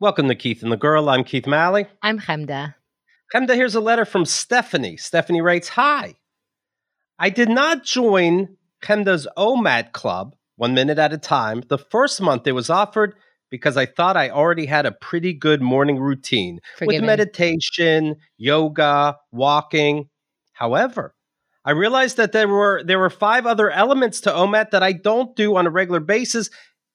[0.00, 1.08] Welcome to Keith and the Girl.
[1.08, 1.86] I'm Keith Malley.
[2.02, 2.74] I'm Chemda.
[3.34, 4.96] Chemda, here's a letter from Stephanie.
[4.96, 6.16] Stephanie writes Hi.
[7.18, 12.46] I did not join Chemda's OMAD club, one minute at a time, the first month
[12.46, 13.14] it was offered
[13.50, 17.02] because I thought I already had a pretty good morning routine Forgiven.
[17.02, 20.08] with meditation, yoga, walking.
[20.52, 21.14] However,
[21.64, 25.36] I realized that there were there were five other elements to OMAD that I don't
[25.36, 26.50] do on a regular basis,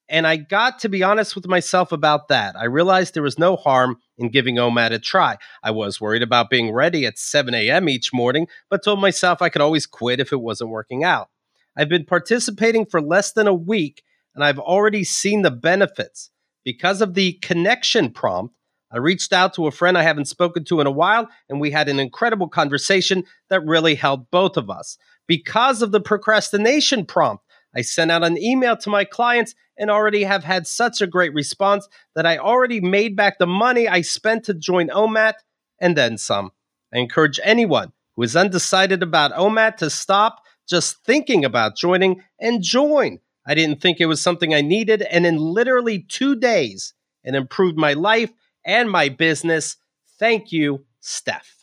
[0.10, 2.56] and I got to be honest with myself about that.
[2.56, 5.38] I realized there was no harm in giving OMAD a try.
[5.64, 7.90] I was worried about being ready at 7 a.m.
[7.90, 11.30] each morning, but told myself I could always quit if it wasn't working out.
[11.76, 14.04] I've been participating for less than a week,
[14.34, 16.32] and I've already seen the benefits.
[16.64, 18.56] Because of the connection prompt,
[18.92, 21.72] I reached out to a friend I haven't spoken to in a while, and we
[21.72, 24.98] had an incredible conversation that really helped both of us.
[25.28, 27.44] Because of the procrastination prompt,
[27.76, 31.34] I sent out an email to my clients and already have had such a great
[31.34, 35.34] response that I already made back the money I spent to join OMAD
[35.80, 36.52] and then some.
[36.94, 42.62] I encourage anyone who is undecided about OMAD to stop just thinking about joining and
[42.62, 43.20] join.
[43.46, 46.94] I didn't think it was something I needed, and in literally two days,
[47.24, 48.32] it improved my life
[48.66, 49.78] and my business.
[50.20, 51.57] Thank you, Steph.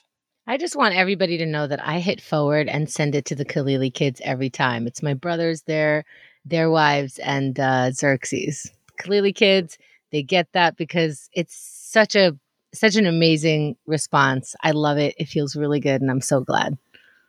[0.47, 3.47] I just want everybody to know that I hit forward and send it to the
[3.47, 4.87] Khalili kids every time.
[4.87, 6.05] It's my brothers, their
[6.45, 8.71] their wives, and uh, Xerxes.
[9.01, 9.79] Khalili kids,
[10.13, 12.37] they get that because it's such a
[12.75, 14.55] such an amazing response.
[14.63, 15.15] I love it.
[15.19, 16.77] It feels really good, and I'm so glad.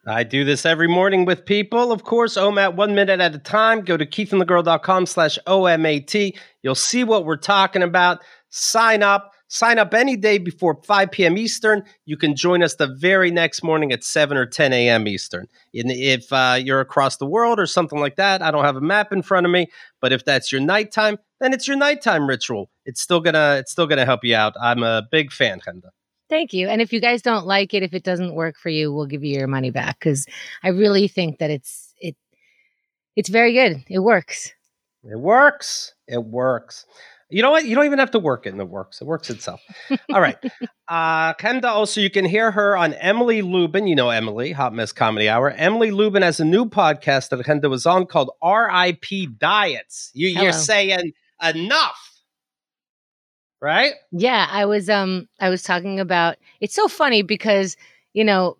[0.08, 1.91] I do this every morning with people.
[1.91, 3.81] Of course, OMAD one minute at a time.
[3.81, 6.38] Go to keithandthegirl.com slash OMAD.
[6.61, 8.19] You'll see what we're talking about.
[8.49, 9.34] Sign up.
[9.48, 11.38] Sign up any day before 5 p.m.
[11.38, 11.84] Eastern.
[12.06, 15.08] You can join us the very next morning at 7 or 10 a.m.
[15.08, 15.48] Eastern.
[15.74, 18.82] And if uh, you're across the world or something like that, I don't have a
[18.82, 19.68] map in front of me,
[20.02, 22.70] but if that's your nighttime, then it's your nighttime ritual.
[22.86, 24.54] It's still gonna it's still gonna help you out.
[24.62, 25.90] I'm a big fan, Chemda.
[26.28, 26.68] Thank you.
[26.68, 29.23] And if you guys don't like it, if it doesn't work for you, we'll give
[29.23, 30.26] you your money back because
[30.64, 32.16] I really think that it's it
[33.16, 33.84] it's very good.
[33.89, 34.52] It works.
[35.04, 35.94] It works.
[36.08, 36.86] It works.
[37.30, 37.65] You know what?
[37.65, 39.02] You don't even have to work it and it works.
[39.02, 39.61] It works itself.
[40.13, 40.37] All right.
[40.87, 43.87] Uh Chemda also you can hear her on Emily Lubin.
[43.87, 45.49] You know Emily, Hot Mess Comedy Hour.
[45.49, 50.11] Emily Lubin has a new podcast that Chemda was on called RIP Diets.
[50.13, 51.11] You, you're saying
[51.43, 52.21] enough.
[53.59, 53.93] Right?
[54.11, 57.77] Yeah, I was um I was talking about it's so funny because,
[58.13, 58.57] you know,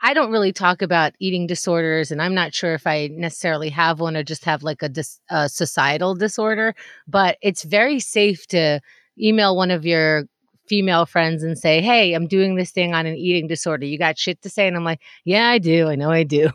[0.00, 4.00] I don't really talk about eating disorders and I'm not sure if I necessarily have
[4.00, 6.74] one or just have like a, dis- a societal disorder,
[7.08, 8.80] but it's very safe to
[9.20, 10.24] email one of your
[10.68, 13.86] female friends and say, "Hey, I'm doing this thing on an eating disorder.
[13.86, 15.88] You got shit to say?" And I'm like, "Yeah, I do.
[15.88, 16.50] I know I do."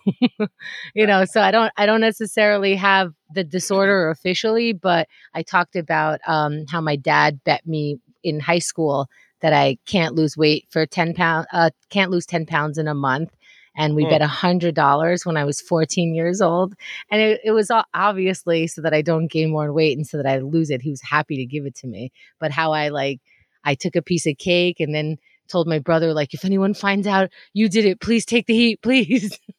[0.94, 5.76] you know, so I don't I don't necessarily have the disorder officially, but I talked
[5.76, 9.08] about um, how my dad bet me in high school
[9.44, 12.96] that I can't lose weight for 10 pounds, uh, can't lose 10 pounds in a
[12.96, 13.30] month.
[13.76, 14.10] And we Hmm.
[14.10, 16.74] bet a hundred dollars when I was 14 years old.
[17.12, 20.26] And it, it was obviously so that I don't gain more weight and so that
[20.26, 20.82] I lose it.
[20.82, 22.12] He was happy to give it to me.
[22.40, 23.20] But how I like,
[23.66, 25.18] I took a piece of cake and then
[25.50, 28.82] told my brother, like, if anyone finds out you did it, please take the heat,
[28.82, 29.38] please.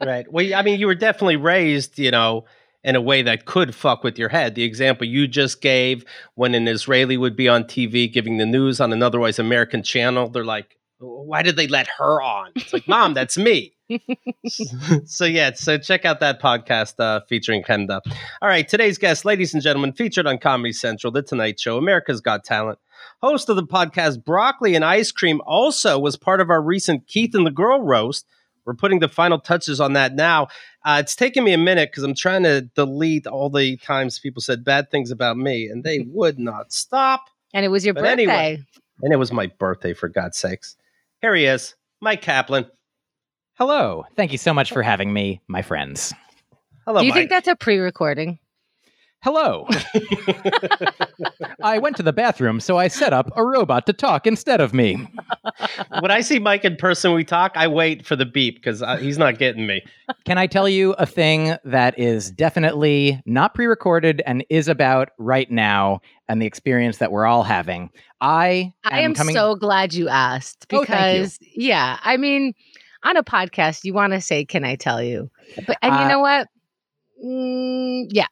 [0.00, 0.30] Right.
[0.30, 2.44] Well, I mean, you were definitely raised, you know,
[2.84, 4.54] in a way that could fuck with your head.
[4.54, 8.80] The example you just gave when an Israeli would be on TV giving the news
[8.80, 12.50] on an otherwise American channel, they're like, why did they let her on?
[12.56, 13.74] It's like, mom, that's me.
[15.06, 18.00] so, yeah, so check out that podcast uh, featuring Chemda.
[18.42, 22.20] All right, today's guest, ladies and gentlemen, featured on Comedy Central, The Tonight Show, America's
[22.20, 22.78] Got Talent.
[23.22, 27.34] Host of the podcast Broccoli and Ice Cream also was part of our recent Keith
[27.34, 28.26] and the Girl roast.
[28.68, 30.48] We're putting the final touches on that now.
[30.84, 34.42] Uh, it's taken me a minute because I'm trying to delete all the times people
[34.42, 37.24] said bad things about me, and they would not stop.
[37.54, 38.12] and it was your But birthday.
[38.24, 38.62] anyway.
[39.00, 40.76] And it was my birthday, for God's sakes.
[41.22, 42.66] Here he is, Myq Kaplan.
[43.54, 44.04] Hello.
[44.16, 46.12] Thank you so much for having me, my friends.
[46.84, 47.14] Hello, Do you Myq.
[47.14, 48.38] think that's a pre recording?
[49.22, 49.66] Hello.
[51.62, 54.72] I went to the bathroom, so I set up a robot to talk instead of
[54.72, 54.96] me.
[56.00, 57.52] when I see Myq in person, we talk.
[57.56, 59.82] I wait for the beep because he's not getting me.
[60.24, 65.10] Can I tell you a thing that is definitely not pre recorded and is about
[65.18, 67.90] right now and the experience that we're all having?
[68.20, 69.34] I, I am coming.
[69.34, 71.20] so glad you asked Oh, thank you.
[71.22, 72.52] because yeah, I mean,
[73.02, 75.28] on a podcast, you want to say, "Can I tell you?"
[75.66, 76.46] But and you Uh, know what?
[77.24, 78.26] Mm, yeah,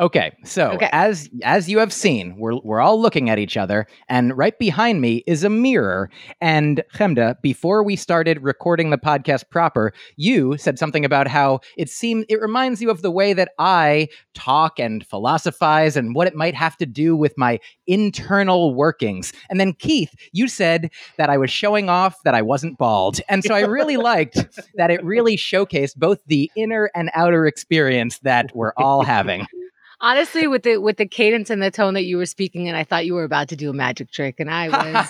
[0.00, 0.88] Okay, so Okay.
[0.90, 5.00] as as you have seen, we're we're all looking at each other, and right behind
[5.00, 6.10] me is a mirror.
[6.40, 11.88] And Chemda, before we started recording the podcast proper, you said something about how it
[11.88, 16.34] seemed it reminds you of the way that I talk and philosophize, and what it
[16.34, 19.32] might have to do with my internal workings.
[19.48, 23.44] And then Keith, you said that I was showing off that I wasn't bald, and
[23.44, 24.38] so I really liked
[24.74, 29.46] that it really showcased both the inner and outer experience that we're all having.
[30.00, 32.84] Honestly, with the with the cadence and the tone that you were speaking and I
[32.84, 35.08] thought you were about to do a magic trick, and I was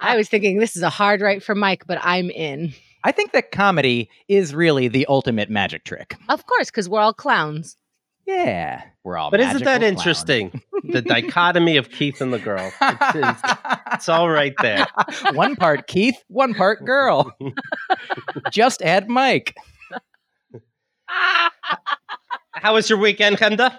[0.00, 2.74] I was thinking this is a hard right for Myq, but I'm in.
[3.04, 6.16] I think that comedy is really the ultimate magic trick.
[6.28, 7.76] Of course, because we're all clowns.
[8.26, 9.30] Yeah, we're all.
[9.30, 10.62] But isn't that magical interesting?
[10.82, 12.72] the dichotomy of Keith and the girl.
[12.80, 13.54] It's, it's,
[13.92, 14.86] it's all right there.
[15.32, 17.32] one part Keith, one part girl.
[18.50, 19.52] Just add Myq.
[22.56, 23.78] How was your weekend, Chemda?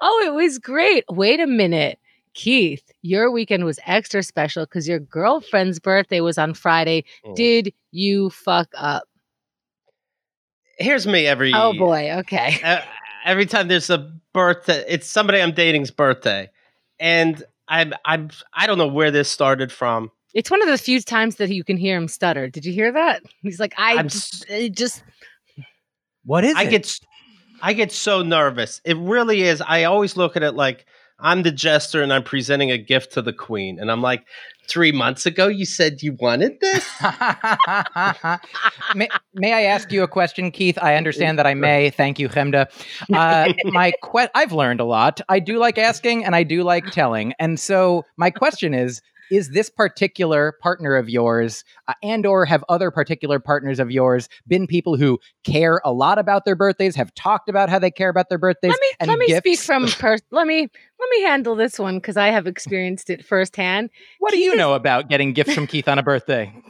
[0.00, 1.04] Oh, it was great.
[1.10, 1.98] Wait a minute.
[2.34, 7.04] Keith, your weekend was extra special because your girlfriend's birthday was on Friday.
[7.24, 7.34] Mm.
[7.36, 9.04] Did you fuck up?
[10.78, 12.58] Here's me every Oh boy, okay.
[12.64, 12.80] uh,
[13.24, 16.48] every time there's a birthday, it's somebody I'm dating's birthday,
[16.98, 20.10] and I'm I'm I don't know where this started from.
[20.32, 22.48] It's one of the few times that you can hear him stutter.
[22.48, 23.22] Did you hear that?
[23.42, 25.02] He's like, I I'm just, it just
[26.24, 26.70] What is I it?
[26.70, 27.00] get s-
[27.62, 28.80] I get so nervous.
[28.84, 29.62] It really is.
[29.66, 30.86] I always look at it like
[31.18, 34.24] I'm the jester and I'm presenting a gift to the queen, and I'm like,
[34.70, 36.88] three months ago you said you wanted this.
[38.94, 40.78] may, may I ask you a question, Keith?
[40.80, 41.90] I understand that I may.
[41.90, 42.70] Thank you, Chemda.
[43.12, 45.20] Uh, my que- I've learned a lot.
[45.28, 47.34] I do like asking and I do like telling.
[47.40, 52.64] And so my question is is this particular partner of yours uh, and or have
[52.68, 57.14] other particular partners of yours been people who care a lot about their birthdays have
[57.14, 60.18] talked about how they care about their birthdays let me let me speak from per-
[60.30, 60.68] let me
[61.00, 63.90] let me handle this one because I have experienced it firsthand.
[64.18, 66.52] what do you is- know about getting gifts from keith on a birthday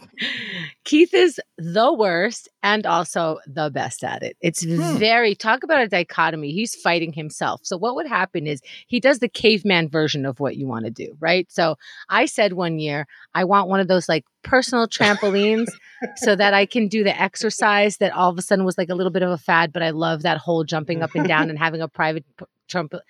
[0.84, 4.36] Keith is the worst and also the best at it.
[4.42, 4.96] It's Hmm.
[4.98, 6.52] very talk about a dichotomy.
[6.52, 7.60] He's fighting himself.
[7.64, 10.90] So what would happen is he does the caveman version of what you want to
[10.90, 11.46] do, right?
[11.50, 11.76] So
[12.10, 15.68] I said one year, I want one of those like personal trampolines
[16.16, 18.94] so that I can do the exercise that all of a sudden was like a
[18.94, 21.58] little bit of a fad, but I love that whole jumping up and down and
[21.58, 22.24] having a private
[22.68, 23.00] trumpet.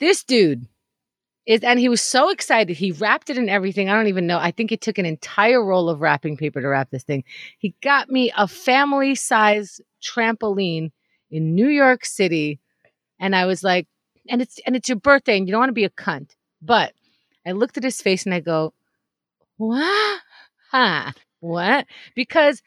[0.00, 0.66] This dude
[1.46, 2.76] is and he was so excited.
[2.76, 3.88] He wrapped it in everything.
[3.88, 4.38] I don't even know.
[4.38, 7.24] I think it took an entire roll of wrapping paper to wrap this thing.
[7.58, 10.92] He got me a family size trampoline
[11.30, 12.60] in New York City.
[13.18, 13.86] And I was like,
[14.28, 16.30] and it's and it's your birthday, and you don't want to be a cunt.
[16.62, 16.92] But
[17.46, 18.74] I looked at his face and I go,
[19.56, 20.20] What?
[20.70, 21.12] Huh?
[21.40, 21.86] What?
[22.14, 22.62] Because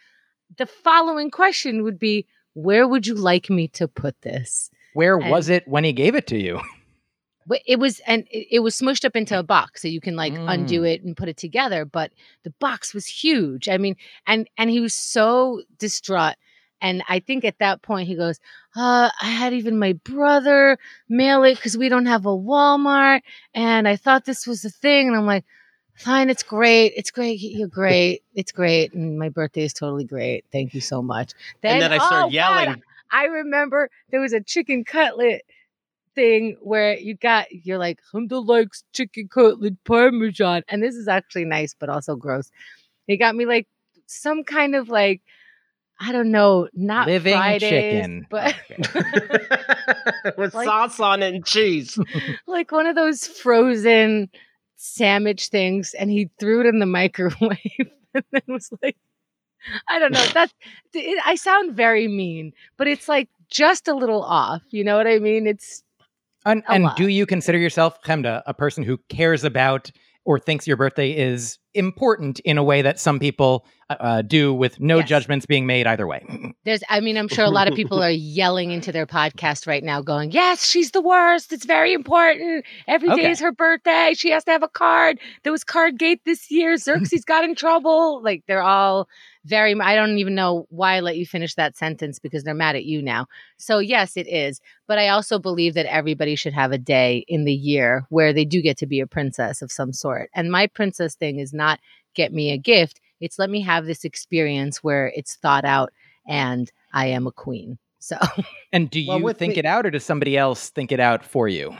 [0.57, 4.69] the following question would be, Where would you like me to put this?
[4.94, 6.60] where And- was it when he gave it to you
[7.66, 10.82] it was and it, was smushed up into a box so you can like undo
[10.82, 10.94] Mm.
[10.94, 12.12] it and put it together but
[12.44, 13.96] the box was huge i mean
[14.28, 16.36] and and he was so distraught
[16.82, 18.40] and i think at that point he goes
[18.76, 20.78] uh i had even my brother
[21.10, 23.22] mail it because we don't have a walmart
[23.54, 25.46] and i thought this was the thing and i'm like
[25.96, 30.46] fine it's great it's great you're great it's great and my birthday is totally great
[30.52, 31.34] thank you so much
[31.64, 32.84] and then I oh, start God, yelling.
[33.12, 35.44] I remember there was a chicken cutlet
[36.16, 41.46] thing where you got you're like Chemda likes chicken cutlet parmesan, and this is actually
[41.46, 42.52] nice but also gross.
[43.08, 43.68] He got me like
[44.08, 45.22] some kind of like
[46.04, 48.28] I don't know, not Living Fridays, chicken.
[48.30, 48.56] but
[48.96, 49.02] oh,
[50.38, 52.00] With Like- sauce on it and cheese.
[52.47, 54.30] like one of those frozen
[54.78, 57.59] sandwich things, and he threw it in the microwave
[58.16, 58.97] and then was like,
[59.88, 60.26] I don't know.
[60.33, 60.54] That's
[60.94, 64.64] it, I sound very mean, but it's like just a little off.
[64.71, 65.45] You know what I mean?
[65.45, 65.83] It's
[66.45, 69.92] And, and do you consider yourself, Chemda, a person who cares about
[70.24, 74.54] or thinks your birthday is important in a way that some people uh, uh, do
[74.54, 75.10] with no Yes.
[75.10, 76.24] judgments being made either way?
[76.64, 79.83] There's, I mean, I'm sure a lot of people are yelling into their podcast right
[79.83, 81.52] now, going, Yes, she's the worst.
[81.52, 82.66] It's very important.
[82.88, 83.31] Every day Okay.
[83.31, 84.14] is her birthday.
[84.16, 85.19] She has to have a card.
[85.44, 86.78] There was Card Gate this year.
[86.78, 88.21] Xerxes got in trouble.
[88.24, 89.07] Like, they're all
[89.45, 92.76] very, I don't even know why I let you finish that sentence because they're mad
[92.76, 93.26] at you now.
[93.57, 94.62] So, yes, it is.
[94.88, 98.45] But I also believe that everybody should have a day in the year where they
[98.45, 100.30] do get to be a princess of some sort.
[100.36, 101.80] And my princess thing is not
[102.14, 105.92] get me a gift, it's let me have this experience where it's thought out
[106.28, 107.78] and I am a queen.
[108.00, 108.18] So
[108.74, 111.24] And do you Well, think me- it out or does somebody else think it out
[111.24, 111.76] for you?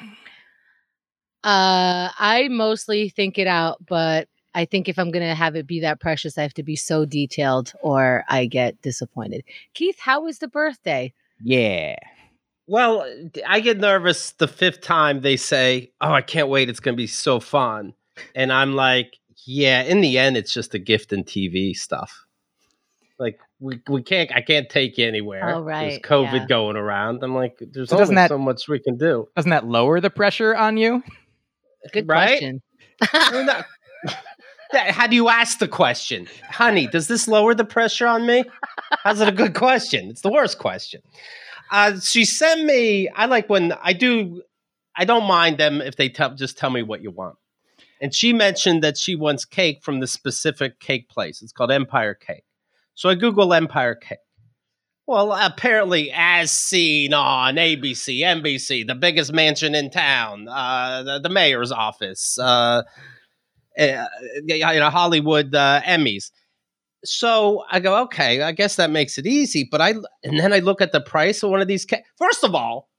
[1.44, 5.79] uh I mostly think it out, but I think if I'm gonna have it be
[5.81, 9.43] that precious, I have to be so detailed or I get disappointed.
[9.74, 11.13] Keith, how was the birthday?
[11.43, 11.96] Yeah.
[12.67, 13.05] Well,
[13.48, 16.70] I get nervous the fifth time they say, "Oh, I can't wait!
[16.70, 17.93] It's going to be so fun,"
[18.36, 22.25] and I'm like, "Yeah." In the end, it's just a gift and TV stuff.
[23.20, 24.31] Like we, we can't.
[24.34, 25.50] I can't take you anywhere.
[25.55, 26.46] Oh, right, There's COVID yeah.
[26.48, 27.24] going around.
[27.24, 30.00] I'm like, there's So only doesn't that- so much we can do, Doesn't that lower
[30.00, 31.03] the pressure on you?
[31.91, 32.39] Good right?
[32.39, 32.62] question.
[34.74, 36.88] How do you ask the question, honey?
[36.88, 38.44] Does this lower the pressure on me?
[39.04, 40.10] How's it a good question?
[40.10, 41.01] It's the worst question.
[41.72, 43.10] Uh, she sent me.
[43.10, 44.42] I like when I do.
[44.96, 47.38] I don't mind them if they tell just tell me what you want.
[48.01, 51.42] And she mentioned that she wants cake from the specific cake place.
[51.42, 52.44] It's called Empire Cake.
[52.96, 54.18] So I Google Empire Cake.
[55.08, 61.30] Well, apparently, as seen on ABC, NBC, the biggest mansion in town, uh, the, the
[61.30, 62.84] mayor's office, uh,
[63.78, 64.06] uh,
[64.46, 66.32] you know, Hollywood uh, Emmys.
[67.04, 69.68] So I go, okay, I guess that makes it easy.
[69.70, 72.08] But I, and then I look at the price of one of these cakes.
[72.18, 72.90] First of all,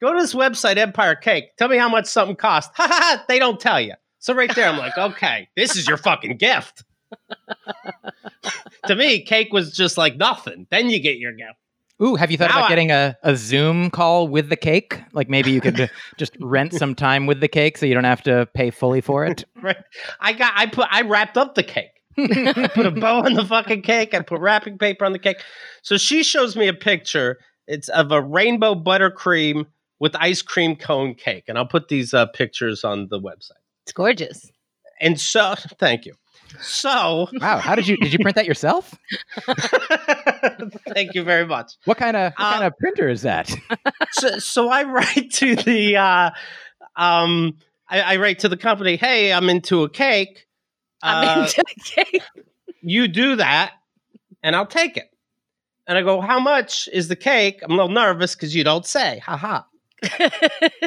[0.00, 1.56] go to this website, Empire Cake.
[1.58, 2.72] Tell me how much something costs.
[2.76, 3.24] Ha ha ha!
[3.28, 3.94] They don't tell you.
[4.18, 6.84] So right there, I'm like, okay, this is your fucking gift.
[8.86, 10.66] to me, cake was just like nothing.
[10.70, 11.59] Then you get your gift.
[12.02, 15.00] Ooh, have you thought Now about I- getting a, a Zoom call with the cake?
[15.12, 18.22] Like maybe you could just rent some time with the cake so you don't have
[18.22, 19.44] to pay fully for it.
[19.62, 19.76] Right?
[20.20, 21.90] I got, I put, I wrapped up the cake.
[22.18, 24.14] I put a bow on the fucking cake.
[24.14, 25.38] I put wrapping paper on the cake.
[25.82, 27.38] So she shows me a picture.
[27.66, 29.66] It's of a rainbow buttercream
[30.00, 33.60] with ice cream cone cake, and I'll put these uh, pictures on the website.
[33.84, 34.50] It's gorgeous.
[35.00, 36.14] And so, thank you.
[36.60, 38.94] So, Wow, how did you did you print that yourself?
[40.94, 41.72] thank you very much.
[41.84, 43.54] What kind of what Uh, kind of printer is that?
[44.12, 46.30] So, so I write to the, uh,
[46.96, 47.56] um,
[47.88, 48.96] I, I write to the company.
[48.96, 50.46] Hey, I'm into a cake.
[51.02, 52.22] I'm Uh, into a cake.
[52.82, 53.72] you do that
[54.42, 55.06] and I'll take it.
[55.86, 57.60] And I go, How much is the cake?
[57.62, 59.18] I'm a little nervous because you don't say.
[59.26, 59.66] Ha ha.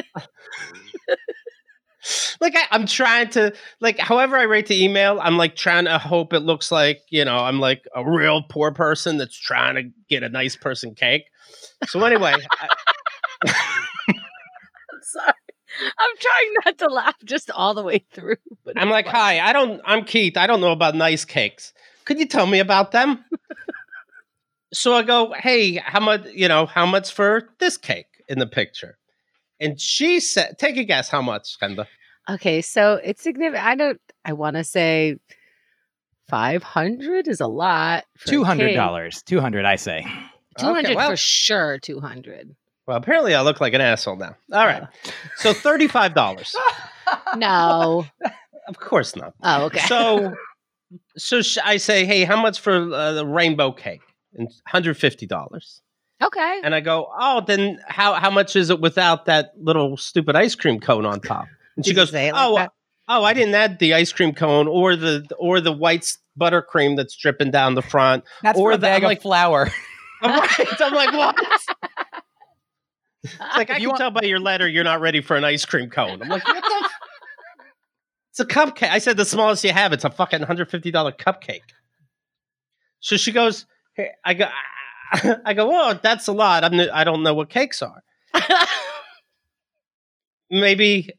[2.40, 5.98] Like I, I'm trying to like however I write the email, I'm like trying to
[5.98, 9.90] hope it looks like, you know, I'm like a real poor person that's trying to
[10.08, 11.24] get a nice person cake.
[11.86, 12.68] So anyway, I,
[13.46, 15.32] I'm sorry.
[15.98, 18.36] I'm trying not to laugh just all the way through.
[18.64, 20.36] But I'm like, hi, I don't I'm Keith.
[20.36, 21.72] I don't know about nice cakes.
[22.04, 23.24] Could you tell me about them?
[24.72, 28.46] so I go, hey, how much, you know, how much for this cake in the
[28.46, 28.98] picture?
[29.60, 31.86] And she said, take a guess how much, Chemda.
[32.28, 33.64] Okay, so it's significant.
[33.64, 34.00] I don't.
[34.24, 35.16] I want to say
[36.28, 38.04] five hundred is a lot.
[38.16, 38.76] for Two hundred cake.
[38.76, 39.22] dollars.
[39.22, 40.06] Two hundred, I say.
[40.58, 41.78] Two hundred Okay, well- for sure.
[41.78, 42.54] Two hundred.
[42.86, 44.36] Well, apparently I look like an asshole now.
[44.52, 44.82] All right.
[45.36, 46.54] So $35.
[47.36, 48.06] No.
[48.68, 49.32] of course not.
[49.42, 49.78] Oh, okay.
[49.80, 50.34] So
[51.16, 54.00] so sh- I say, "Hey, how much for uh, the rainbow cake?"
[54.34, 55.80] And $150.
[56.26, 56.60] Okay.
[56.64, 60.54] And I go, "Oh, then how how much is it without that little stupid ice
[60.54, 62.72] cream cone on top?" And she goes, like "Oh, that?
[63.08, 67.16] oh, I didn't add the ice cream cone or the or the white buttercream that's
[67.16, 69.70] dripping down the front." That's Or for a the- bag I'm of like- flour.
[70.22, 71.36] I'm like, I'm like what?
[73.24, 75.36] It's like I If you can want- tell by your letter you're not ready for
[75.36, 76.22] an ice cream cone.
[76.22, 76.84] I'm like, what the?
[76.84, 76.90] F-?
[78.30, 78.90] It's a cupcake.
[78.90, 79.92] I said the smallest you have.
[79.92, 81.60] It's a fucking hundred fifty dollar cupcake.
[83.00, 83.66] So she goes.
[83.96, 84.46] Hey, I go.
[85.44, 85.70] I go.
[85.72, 86.64] Oh, that's a lot.
[86.64, 86.80] I'm.
[86.92, 88.02] I don't know what cakes are.
[90.50, 91.10] Maybe.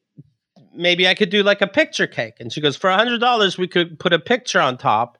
[0.78, 2.36] Maybe I could do like a picture cake.
[2.40, 5.18] And she goes, for a hundred dollars, we could put a picture on top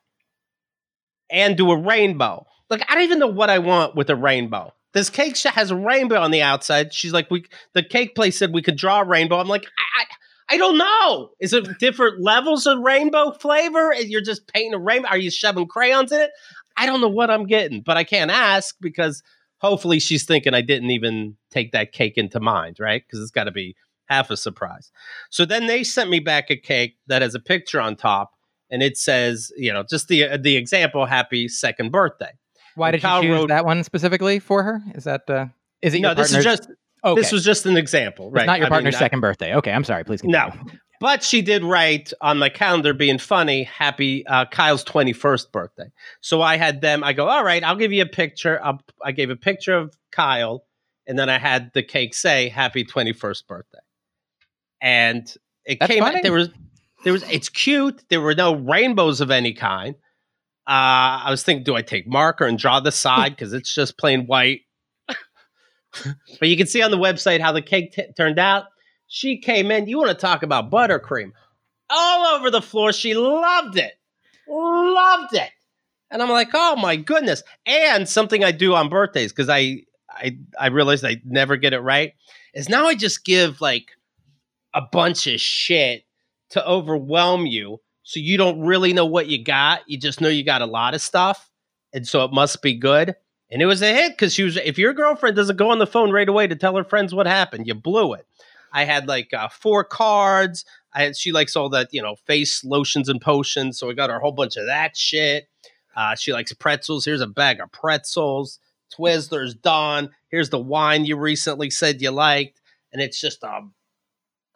[1.30, 2.46] and do a rainbow.
[2.70, 4.74] Like I don't even know what I want with a rainbow.
[4.94, 6.94] This cake has a rainbow on the outside.
[6.94, 9.38] She's like, we the cake place said we could draw a rainbow.
[9.40, 11.30] I'm like, I, I, I don't know.
[11.40, 13.94] Is it different levels of rainbow flavor?
[13.94, 15.10] You're just painting a rainbow.
[15.10, 16.32] Are you shoving crayons in it?
[16.78, 19.24] I don't know what I'm getting, but I can't ask because
[19.60, 23.04] hopefully she's thinking I didn't even take that cake into mind, right?
[23.06, 23.76] Because it's got to be
[24.08, 24.92] half a surprise.
[25.30, 28.32] So then they sent me back a cake that has a picture on top,
[28.70, 32.32] and it says, you know, just the the example, happy second birthday.
[32.76, 34.82] Why And did you Kyle choose wrote- that one specifically for her?
[34.94, 35.46] Is that uh,
[35.82, 36.70] is it no, your this is just
[37.04, 37.20] okay.
[37.22, 38.42] this was just an example, right?
[38.42, 39.56] It's not your I partner's mean, I- second birthday.
[39.56, 40.04] Okay, I'm sorry.
[40.04, 40.52] Please No.
[41.00, 45.92] But she did write on my calendar, being funny, happy uh, Kyle's 21st birthday.
[46.22, 48.64] So I had them, I go, all right, I'll give you a picture.
[48.64, 50.64] I'll, I gave a picture of Kyle,
[51.06, 53.80] and then I had the cake say, happy 21st birthday.
[54.82, 55.34] And
[55.66, 56.18] it That's came funny.
[56.18, 56.50] out, there was,
[57.04, 58.04] there was, it's cute.
[58.10, 59.96] There were no rainbows of any kind.
[60.68, 63.34] Uh, I was thinking, do I take marker and draw the side?
[63.34, 64.62] Because it's just plain white.
[65.08, 68.66] but you can see on the website how the cake t- turned out.
[69.08, 69.88] She came in.
[69.88, 71.32] You want to talk about buttercream?
[71.90, 72.92] All over the floor.
[72.92, 73.94] She loved it.
[74.48, 75.50] Loved it.
[76.12, 77.44] And I'm like, oh my goodness.
[77.66, 81.80] And something I do on birthdays because I I I realized I never get it
[81.80, 82.14] right
[82.54, 83.92] is now I just give like
[84.74, 86.06] a bunch of shit
[86.52, 89.82] to overwhelm you, so you don't really know what you got.
[89.88, 91.50] You just know you got a lot of stuff,
[91.94, 93.16] and so it must be good.
[93.52, 94.58] And it was a hit because she was.
[94.58, 97.28] If your girlfriend doesn't go on the phone right away to tell her friends what
[97.28, 98.26] happened, you blew it.
[98.76, 100.66] I had like uh, four cards.
[100.94, 104.10] I had she likes all that you know face lotions and potions, so I got
[104.10, 105.48] her a whole bunch of that shit.
[105.96, 107.06] Uh, she likes pretzels.
[107.06, 108.60] Here's a bag of pretzels.
[108.94, 110.10] Twizzlers done.
[110.30, 112.62] Here's the wine you recently said you liked,
[112.94, 113.62] and it's just a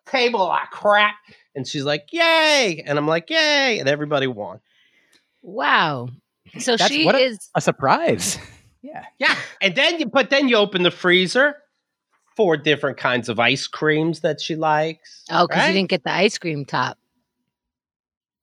[0.06, 1.16] table of crap.
[1.56, 4.60] And she's like, "Yay!" And I'm like, "Yay!" And everybody won.
[5.42, 6.10] Wow.
[6.58, 7.50] So That's she what a- is.
[7.56, 8.38] A surprise.
[8.82, 9.04] Yeah.
[9.20, 11.58] Yeah, and then you, but then you open the freezer,
[12.40, 15.26] four different kinds of ice creams that she likes.
[15.30, 15.68] Oh, because right?
[15.68, 16.98] you didn't get the ice cream top.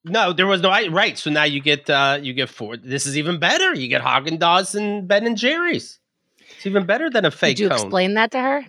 [0.04, 1.16] No, there was no i- right.
[1.16, 2.76] So now you get uh you get four.
[2.76, 3.74] This is even better.
[3.74, 5.98] You get Haagen Dazs and Ben and Jerry's.
[6.56, 7.78] It's even better than a fake Did you cone.
[7.80, 8.66] explain that to her?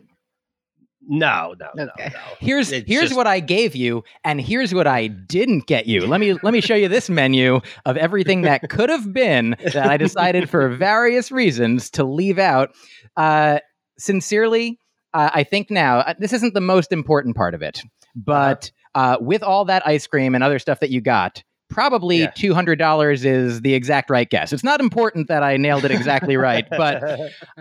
[1.10, 2.06] No, no, no, no.
[2.40, 6.08] Here's It's here's just- what I gave you, and here's what I didn't get you.
[6.08, 9.76] Let me let me show you this menu of everything that could have been that
[9.88, 12.72] I decided for various reasons to leave out.
[13.18, 13.60] Uh,
[14.00, 14.80] sincerely,
[15.14, 17.82] uh, I think now uh, this isn't the most important part of it,
[18.16, 21.44] but uh, with all that ice cream and other stuff that you got.
[21.70, 22.32] Probably Yeah.
[22.34, 24.54] two hundred dollars is the exact right guess.
[24.54, 27.04] It's not important that I nailed it exactly right, but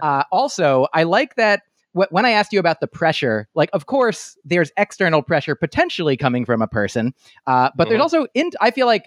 [0.01, 1.63] uh, also, I like that
[1.93, 6.17] wh- when I asked you about the pressure, like, of course, there's external pressure potentially
[6.17, 7.15] coming from a person,
[7.49, 8.03] uh, but there's Mhm.
[8.03, 9.07] also, in- I feel like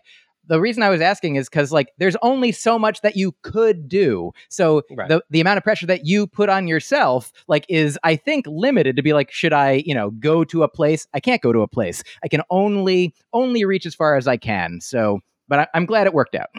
[0.50, 3.88] the reason I was asking is because, like, there's only so much that you could
[3.88, 4.32] do.
[4.50, 5.08] So Right.
[5.08, 8.98] the, the amount of pressure that you put on yourself, like, is, I think, limited
[8.98, 11.08] to be like, should I, you know, go to a place?
[11.14, 12.04] I can't go to a place.
[12.24, 14.82] I can only, only reach as far as I can.
[14.82, 16.50] So, but I, I'm glad it worked out.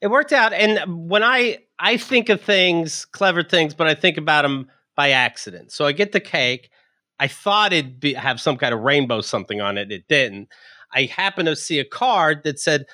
[0.00, 0.52] it worked out.
[0.52, 5.10] And when I I think of things, clever things, but I think about them by
[5.10, 5.72] accident.
[5.72, 6.70] So I get the cake.
[7.18, 9.90] I thought it'd be, have some kind of rainbow something on it.
[9.90, 10.48] It didn't.
[10.92, 12.84] I happen to see a card that said,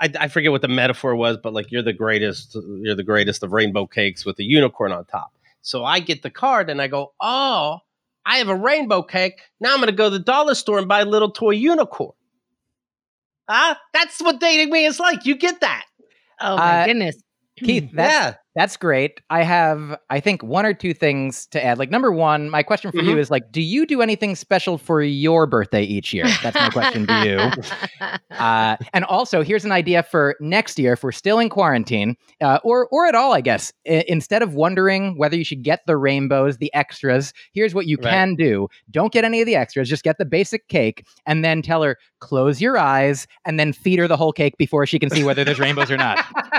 [0.00, 3.42] I, I forget what the metaphor was, but like you're the greatest, you're the greatest
[3.42, 5.32] of rainbow cakes with a unicorn on top.
[5.60, 7.78] So I get the card and I go, oh,
[8.24, 9.40] I have a rainbow cake.
[9.60, 12.12] Now I'm going to go to the dollar store and buy a little toy unicorn.
[13.48, 15.24] Ah, that's what dating me is like.
[15.24, 15.84] You get that.
[16.40, 17.16] Oh my Uh, goodness.
[17.58, 18.34] Keith, that's, yeah.
[18.58, 19.20] That's great.
[19.30, 21.78] I have, I think, one or two things to add.
[21.78, 23.18] Like, number one, my question for you Mhm.
[23.20, 26.24] is like, do you do anything special for your birthday each year?
[26.42, 27.38] That's my question to you.
[28.38, 32.58] Uh, and also, here's an idea for next year if we're still in quarantine, uh,
[32.62, 33.72] or or at all, I guess.
[33.88, 37.96] I- instead of wondering whether you should get the rainbows, the extras, here's what you
[37.96, 38.10] Right.
[38.10, 39.88] can do: don't get any of the extras.
[39.88, 43.98] Just get the basic cake, and then tell her close your eyes, and then feed
[43.98, 46.24] her the whole cake before she can see whether there's rainbows or not.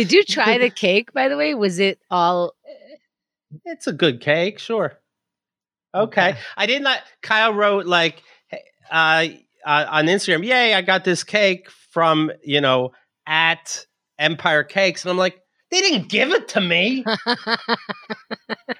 [0.00, 1.54] Did you try the cake, by the way?
[1.54, 2.54] Was it all
[3.66, 4.94] It's a good cake, sure.
[5.94, 6.36] Okay.
[6.56, 7.00] I did not.
[7.20, 8.22] Kyle wrote like
[8.90, 9.26] uh,
[9.66, 12.92] uh, on Instagram, "Yay, I got this cake from you know
[13.26, 13.84] at
[14.18, 15.38] Empire Cakes," and I'm like,
[15.70, 17.04] they didn't give it to me.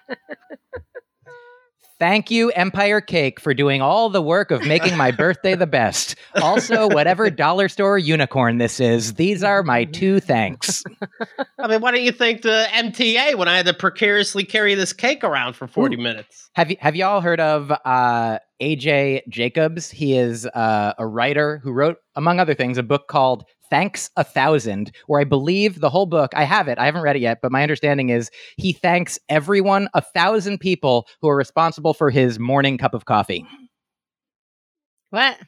[2.01, 6.17] Thank you, Empire Cake, for doing all the work of making my birthday the best.
[6.41, 10.83] Also, whatever dollar store unicorn this is, these are my two thanks.
[11.59, 14.95] I mean, why don't you thank the MTA when I had to precariously carry this
[14.95, 16.49] cake around for 40 minutes?
[16.55, 19.91] Have you have y'all heard of uh, AJ Jacobs?
[19.91, 24.25] He is uh, a writer who wrote, among other things, a book called Thanks a
[24.25, 27.39] Thousand, where I believe the whole book, I have it, I haven't read it yet,
[27.41, 32.39] but my understanding is he thanks everyone, a thousand people who are responsible for his
[32.39, 33.47] morning cup of coffee.
[35.11, 35.39] what?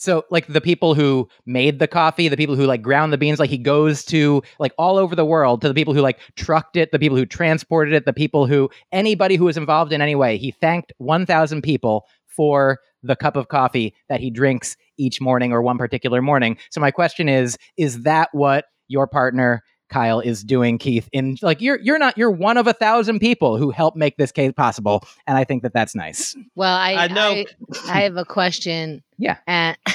[0.00, 3.38] So, like the people who made the coffee, the people who like ground the beans,
[3.38, 6.78] like he goes to like all over the world to the people who like trucked
[6.78, 10.14] it, the people who transported it, the people who anybody who was involved in any
[10.14, 10.38] way.
[10.38, 15.62] He thanked 1,000 people for the cup of coffee that he drinks each morning or
[15.62, 16.56] one particular morning.
[16.70, 19.62] So, my question is Is that what your partner?
[19.88, 23.56] Kyle is doing Keith in like you're you're not you're one of a thousand people
[23.56, 26.36] who helped make this case possible and I think that that's nice.
[26.54, 27.32] Well, I I know.
[27.32, 27.46] I,
[27.88, 29.02] I have a question.
[29.18, 29.38] Yeah.
[29.48, 29.76] And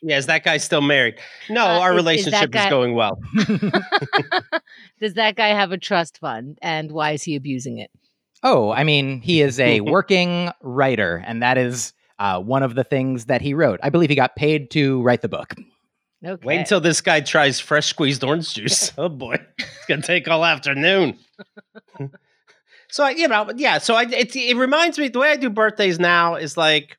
[0.00, 1.16] Yeah, is that guy still married?
[1.50, 3.20] No, Uh, our is- is relationship is guy- going well.
[5.00, 7.90] does that guy have a trust fund and why is he abusing it?
[8.42, 12.84] Oh, I mean, he is a working writer, and that is uh, one of the
[12.84, 13.80] things that he wrote.
[13.82, 15.54] I believe he got paid to write the book.
[16.24, 16.46] Okay.
[16.46, 18.92] Wait until this guy tries fresh squeezed orange juice.
[18.98, 21.16] Oh boy, it's gonna take all afternoon.
[22.90, 23.78] so I, you know, yeah.
[23.78, 26.98] So I, it, it reminds me the way I do birthdays now is like,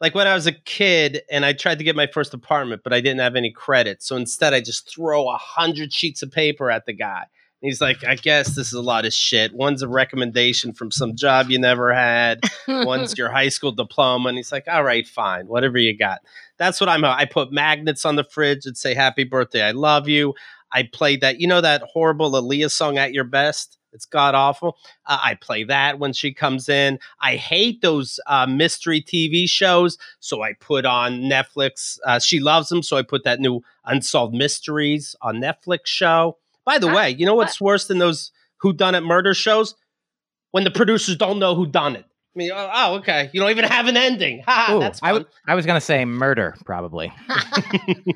[0.00, 2.92] like when I was a kid and I tried to get my first apartment, but
[2.92, 4.02] I didn't have any credit.
[4.02, 7.26] So instead, I just throw a hundred sheets of paper at the guy,
[7.62, 9.54] He's like, I guess this is a lot of shit.
[9.54, 12.40] One's a recommendation from some job you never had.
[12.68, 14.28] One's your high school diploma.
[14.28, 16.20] And he's like, all right, fine, whatever you got.
[16.58, 17.04] That's what I'm.
[17.04, 20.34] I put magnets on the fridge and say "Happy Birthday, I love you."
[20.72, 21.40] I played that.
[21.40, 24.76] You know that horrible Aaliyah song "At Your Best." It's god awful.
[25.04, 26.98] Uh, I play that when she comes in.
[27.20, 31.98] I hate those uh, mystery TV shows, so I put on Netflix.
[32.06, 36.38] Uh, she loves them, so I put that new Unsolved Mysteries on Netflix show.
[36.64, 36.96] By the Huh?
[36.96, 39.74] way, you know what's worse than those who done it murder shows?
[40.52, 42.04] When the producers don't know who done it.
[42.04, 44.42] I mean, oh, oh, okay, you don't even have an ending.
[44.46, 45.14] Ha, Ooh, that's I, fun.
[45.22, 47.12] w- I was going to say murder, probably.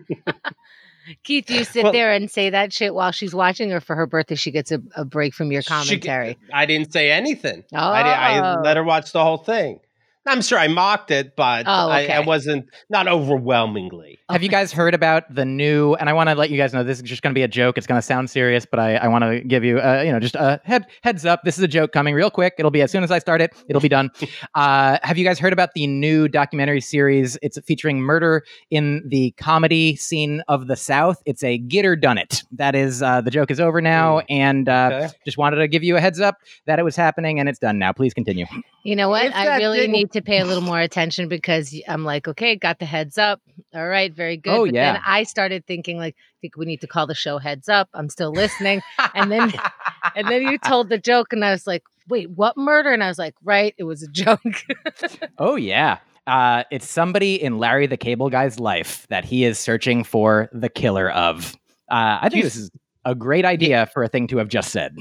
[1.23, 4.07] Keith, you sit Well- there and say that shit while she's watching, her for her
[4.07, 6.39] birthday she gets a, a break from your She g- commentary?
[6.53, 7.65] I didn't say anything.
[7.73, 8.61] I, di- I Oh.
[8.63, 9.81] let her watch the whole thing.
[10.27, 14.19] I'm sure I mocked it, but Oh, I, I wasn't not overwhelmingly.
[14.29, 15.95] Have you guys heard about the new?
[15.95, 17.49] And I want to let you guys know this is just going to be a
[17.49, 17.79] joke.
[17.79, 20.19] It's going to sound serious, but I, I want to give you, uh, you know,
[20.19, 21.43] just a head heads up.
[21.45, 22.55] This is a joke coming real quick.
[22.59, 23.53] It'll be as soon as I start it.
[23.69, 24.11] It'll be done.
[24.55, 27.37] Uh, have you guys heard about the new documentary series?
[27.43, 31.23] It's featuring murder in the comedy scene of the South.
[31.27, 32.43] It's a Get Her Done It.
[32.53, 35.09] That is uh, the joke is over now, and uh, Okay.
[35.27, 36.37] just wanted to give you a heads up
[36.67, 37.93] that it was happening and it's done now.
[37.93, 38.47] Please continue.
[38.83, 39.27] You know what?
[39.27, 42.57] If I really didn't- need to pay a little more attention because I'm like, okay,
[42.57, 43.41] got the heads up.
[43.75, 44.51] All right, very good.
[44.55, 44.95] Oh, but yeah.
[44.95, 47.89] then I started thinking like, I think we need to call the show heads up.
[47.95, 48.83] I'm still listening.
[49.15, 49.53] And then
[50.17, 52.93] and then you told the joke and I was like, wait, what murder?
[52.93, 54.41] And I was like, right, it was a joke.
[55.39, 55.99] Oh yeah.
[56.27, 60.69] Uh, it's somebody in Larry the Cable Guy's life that he is searching for the
[60.69, 61.55] killer of.
[61.89, 62.71] Uh, I think You- this is
[63.05, 64.97] a great idea for a thing to have just said.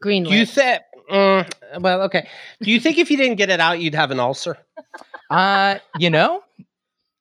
[0.00, 0.80] Green you think?
[1.10, 2.28] Mm, well, okay.
[2.62, 4.56] Do you think if you didn't get it out, you'd have an ulcer?
[5.30, 6.42] Uh, you know,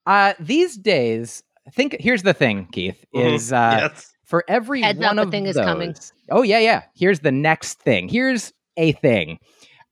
[0.06, 3.34] uh, these days, I think here's the thing, Keith, Mhm.
[3.36, 4.12] is uh, yes.
[4.25, 5.95] for every Heads one up, of thing is coming.
[6.32, 6.84] Oh yeah, yeah.
[6.95, 8.08] Here's the next thing.
[8.10, 9.39] Here's a thing.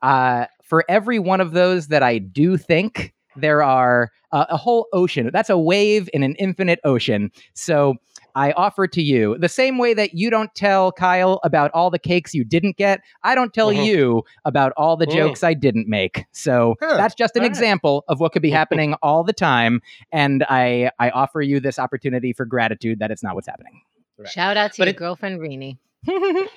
[0.01, 4.87] Uh, for every one of those that I do think there are uh, a whole
[4.93, 5.29] ocean.
[5.31, 7.31] That's a wave in an infinite ocean.
[7.53, 7.95] So
[8.35, 11.97] I offer to you the same way that you don't tell Kyle about all the
[11.97, 12.99] cakes you didn't get.
[13.23, 13.85] I don't tell Mhm.
[13.85, 15.13] you about all the Mm.
[15.13, 16.25] jokes I didn't make.
[16.33, 17.51] So Huh, that's just an all right.
[17.51, 19.81] example of what could be happening all the time.
[20.11, 23.81] And I I offer you this opportunity for gratitude that it's not what's happening.
[24.19, 24.27] Right.
[24.29, 25.77] Shout out to But your it- girlfriend Rini.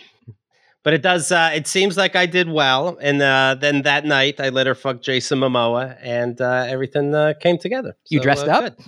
[0.83, 1.31] But it does.
[1.31, 4.75] Uh, it seems like I did well, and uh, then that night I let her
[4.75, 7.97] fuck Jason Momoa, and uh, everything uh, came together.
[8.09, 8.79] You dressed uh, up?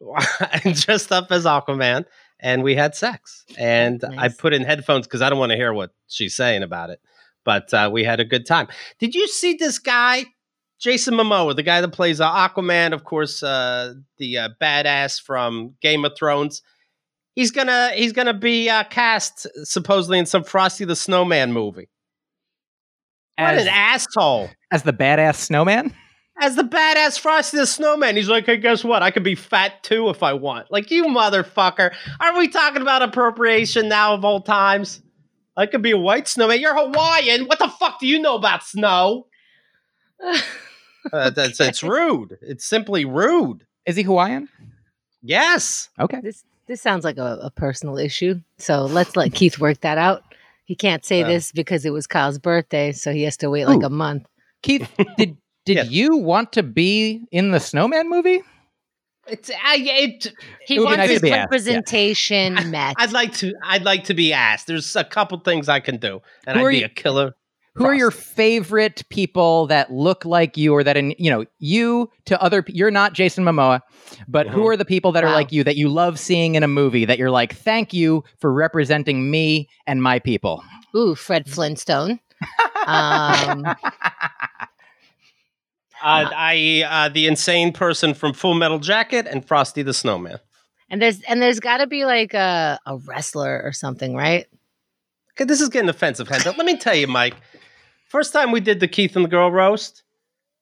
[0.40, 2.06] I dressed up as Aquaman,
[2.40, 3.44] and we had sex.
[3.56, 6.90] And I put in headphones because I don't want to hear what she's saying about
[6.90, 7.00] it.
[7.44, 8.68] But uh, we had a good time.
[8.98, 10.26] Did you see this guy,
[10.80, 12.92] Jason Momoa, the guy that plays uh, Aquaman?
[12.92, 16.62] Of course, uh, the uh, badass from Game of Thrones.
[17.34, 21.88] He's gonna he's gonna be uh, cast supposedly in some Frosty the Snowman movie.
[23.38, 24.50] What an asshole!
[24.70, 25.94] as the badass snowman?
[26.40, 29.02] As the badass Frosty the Snowman, he's like, "Hey, guess what?
[29.02, 31.92] I could be fat too if I want." Like you, motherfucker!
[32.20, 35.00] Are we talking about appropriation now of all times?
[35.56, 36.60] I could be a white snowman.
[36.60, 37.46] You're Hawaiian.
[37.46, 39.26] What the fuck do you know about snow?
[41.12, 42.38] Uh, that's it's rude.
[42.40, 43.66] It's simply rude.
[43.86, 44.48] Is he Hawaiian?
[45.20, 45.88] Yes.
[45.98, 46.20] Okay.
[46.20, 48.40] this this sounds like a, a personal issue.
[48.56, 50.22] So let's let Keith work that out.
[50.64, 51.28] He can't say Uh.
[51.28, 53.86] this because it was Kyle's birthday, so he has to wait like Ooh.
[53.86, 54.26] a month.
[54.62, 55.90] Keith, did did Yes.
[55.90, 58.40] you want to be in the snowman movie?
[59.28, 60.32] It's I, it,
[60.66, 61.46] He It wants nice his be asked, yeah.
[62.70, 62.94] met.
[62.98, 63.52] I'd like to.
[63.62, 64.66] I'd like to be asked.
[64.66, 67.34] There's a couple things I can do, and Who I'd be you- a killer.
[67.74, 72.10] Who are your favorite people that look like you or that in you know, you
[72.26, 73.80] to other you're not Jason Momoa,
[74.28, 74.68] but who Mhm.
[74.72, 75.34] are the people that are Wow.
[75.34, 78.52] like you that you love seeing in a movie that you're like, "Thank you for
[78.52, 80.62] representing me and my people."
[80.94, 82.20] Ooh, Fred Flintstone.
[82.86, 83.74] Um,
[86.04, 90.38] Uh, I uh, the insane person from Full Metal Jacket and Frosty the Snowman.
[90.90, 94.46] and there's and there's got to be like a, a wrestler or something, right?
[95.34, 96.54] Okay, this is getting offensive, Kendall.
[96.56, 97.34] Let me tell you, Myq.
[98.12, 100.02] First time we did the Keith and the Girl roast,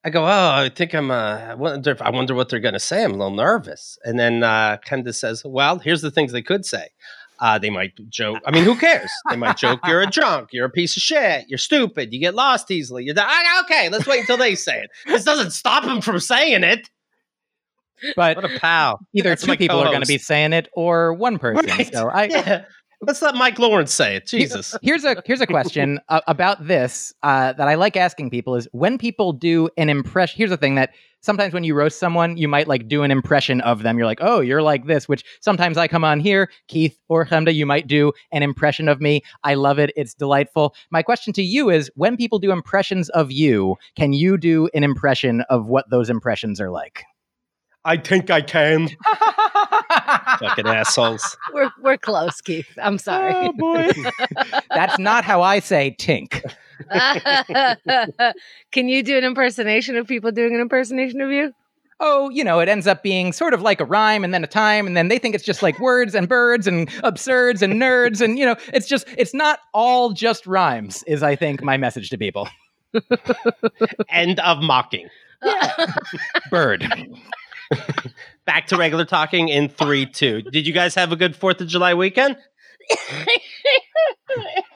[0.05, 1.11] I go, "Oh, I think I'm.
[1.11, 1.15] Uh,
[1.51, 1.91] I wonder.
[1.91, 3.03] If, I wonder what they're going to say.
[3.03, 6.65] I'm a little nervous." And then uh, Kendra says, "Well, here's the things they could
[6.65, 6.91] say.
[7.41, 8.39] Uh, they might joke.
[8.47, 9.11] I mean, who cares?
[9.29, 9.81] They might joke.
[9.85, 10.51] You're a drunk.
[10.53, 11.47] You're a piece of shit.
[11.49, 12.13] You're stupid.
[12.13, 13.03] You get lost easily.
[13.03, 13.89] You're di- okay.
[13.89, 14.91] Let's wait until they say it.
[15.07, 16.89] This doesn't stop them from saying it.
[18.15, 19.01] But What a pal.
[19.13, 21.67] either That's two people are going to be saying it or one person.
[21.67, 21.93] Right.
[21.93, 22.65] So I Yeah.
[23.03, 24.27] Let's let Mike Lawrence say it.
[24.27, 24.77] Jesus.
[24.83, 28.69] Here's a here's a question uh, about this uh, that I like asking people is
[28.73, 30.37] when people do an impression.
[30.37, 30.91] Here's the thing that
[31.23, 33.97] sometimes when you roast someone, you might like do an impression of them.
[33.97, 35.09] You're like, oh, you're like this.
[35.09, 39.01] Which sometimes I come on here, Keith or Chemda, you might do an impression of
[39.01, 39.23] me.
[39.45, 39.93] I love it.
[39.97, 40.75] It's delightful.
[40.91, 44.85] My question to you is, when people do impressions of you, can you do an
[44.85, 47.05] impression of what those impressions are like?
[47.83, 48.89] I think I can.
[50.39, 51.37] Fucking assholes.
[51.55, 52.67] We're we're close, Keith.
[52.83, 53.33] I'm sorry.
[53.35, 53.91] Oh boy.
[54.75, 56.43] That's not how I say tink.
[58.73, 61.53] Can you do an impersonation of people doing an impersonation of you?
[62.03, 64.47] Oh, you know, it ends up being sort of like a rhyme and then a
[64.47, 68.23] time, and then they think it's just like words and birds and absurds and nerds,
[68.23, 72.09] and you know, it's just it's not all just rhymes, is I think my message
[72.11, 72.49] to people.
[74.09, 75.09] End of mocking.
[76.51, 76.87] Bird.
[78.47, 80.43] Back to regular talking in three, two.
[80.43, 82.37] Did you guys have a good Fourth of July weekend?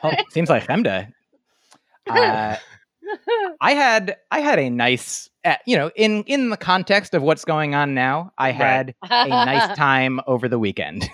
[0.02, 1.10] Oh, seems like Chemda.
[2.08, 2.56] Uh,
[3.60, 7.44] I had I had a nice, uh, you know, in in the context of what's
[7.44, 8.54] going on now, I Right.
[8.56, 11.08] had a nice time over the weekend.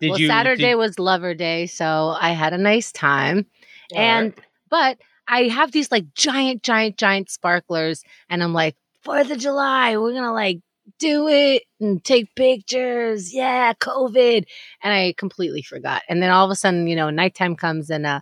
[0.00, 3.46] Did well, you Saturday did- was Lover Day, so I had a nice time.
[3.94, 4.04] All right.
[4.04, 4.34] and
[4.70, 9.96] but I have these like giant, giant, giant sparklers, and I'm like, Fourth of July,
[9.98, 10.60] we're gonna like
[10.98, 13.32] do it and take pictures.
[13.34, 14.44] Yeah, COVID.
[14.82, 16.02] And I completely forgot.
[16.08, 18.20] And then all of a sudden, you know, nighttime comes and uh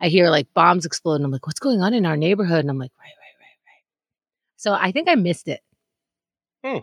[0.00, 2.60] I hear like bombs explode, and I'm like, what's going on in our neighborhood?
[2.60, 3.82] And I'm like, right, right, right, right.
[4.56, 5.60] So I think I missed it.
[6.62, 6.78] Hmm.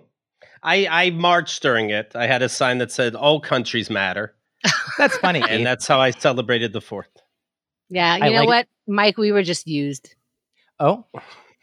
[0.63, 2.12] I I marched during it.
[2.15, 4.33] I had a sign that said "All countries matter,"
[4.97, 5.41] That's funny.
[5.41, 5.63] and Keith.
[5.63, 7.09] that's how I celebrated the Fourth.
[7.89, 9.17] Yeah, you I know like- what, Myq?
[9.17, 10.15] We were just used.
[10.79, 11.05] oh,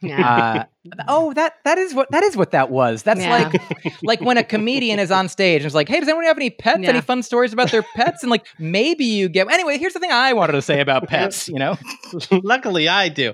[0.02, 0.64] Yeah.
[0.98, 3.02] uh, oh, that that is what that is what that was.
[3.02, 3.50] That's Yeah.
[3.50, 3.62] like
[4.02, 6.50] like when a comedian is on stage and is like, "Hey, does anyone have any
[6.50, 6.80] pets?
[6.82, 9.50] Any fun stories about their pets?" And like, maybe you get.
[9.52, 11.48] Anyway, here's the thing I wanted to say about pets.
[11.48, 11.76] You know,
[12.30, 13.30] Luckily, I do.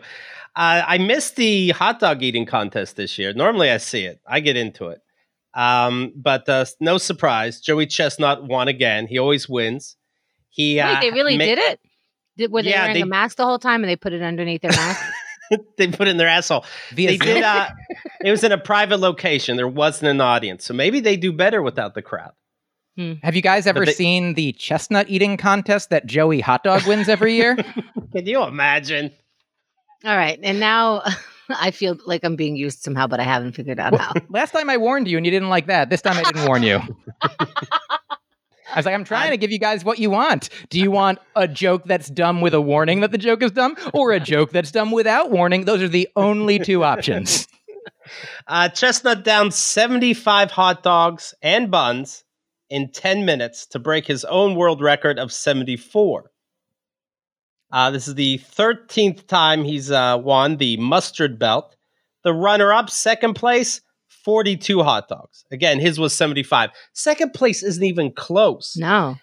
[0.57, 3.33] Uh, I missed the hot dog eating contest this year.
[3.33, 4.21] Normally, I see it.
[4.27, 5.01] I get into it.
[5.55, 9.07] Um, but uh, no surprise, Joey Chestnut won again.
[9.07, 9.97] He always wins.
[10.51, 11.81] He uh, Wait, they really ma- did it?
[12.37, 14.21] Did, were they Yeah, wearing they- a mask the whole time and they put it
[14.23, 15.01] underneath their mask?
[15.79, 16.65] they put in their asshole.
[16.93, 17.43] via They did.
[17.43, 17.69] Uh,
[18.25, 19.57] it was in a private location.
[19.57, 22.33] There wasn't an audience, so maybe they do better without the crowd.
[23.23, 27.11] Have you guys ever they- seen the chestnut eating contest that Joey Hot Dog wins
[27.11, 27.55] every year?
[28.13, 29.13] Can you imagine?
[30.03, 30.39] All right.
[30.43, 31.03] And now
[31.51, 34.15] I feel like I'm being used somehow, but I haven't figured out how.
[34.31, 35.91] Last time I warned you and you didn't like that.
[35.91, 36.81] This time I didn't warn you.
[38.77, 40.51] I was like, I'm trying to give you guys what you want.
[40.69, 43.75] Do you want a joke that's dumb with a warning that the joke is dumb,
[43.95, 45.65] or a joke that's dumb without warning?
[45.65, 47.49] Those are the only two options.
[48.47, 52.23] Uh, Chestnut down 75 hot dogs and buns
[52.71, 56.31] in 10 minutes to break his own world record of 74.
[57.73, 61.75] Uh, this is the 13th time he's uh, won the mustard belt.
[62.23, 63.81] The runner up, second place,
[64.27, 65.45] 42 hot dogs.
[65.53, 66.71] Again, his was 75.
[66.93, 68.77] Second place isn't even close.
[68.77, 69.15] No.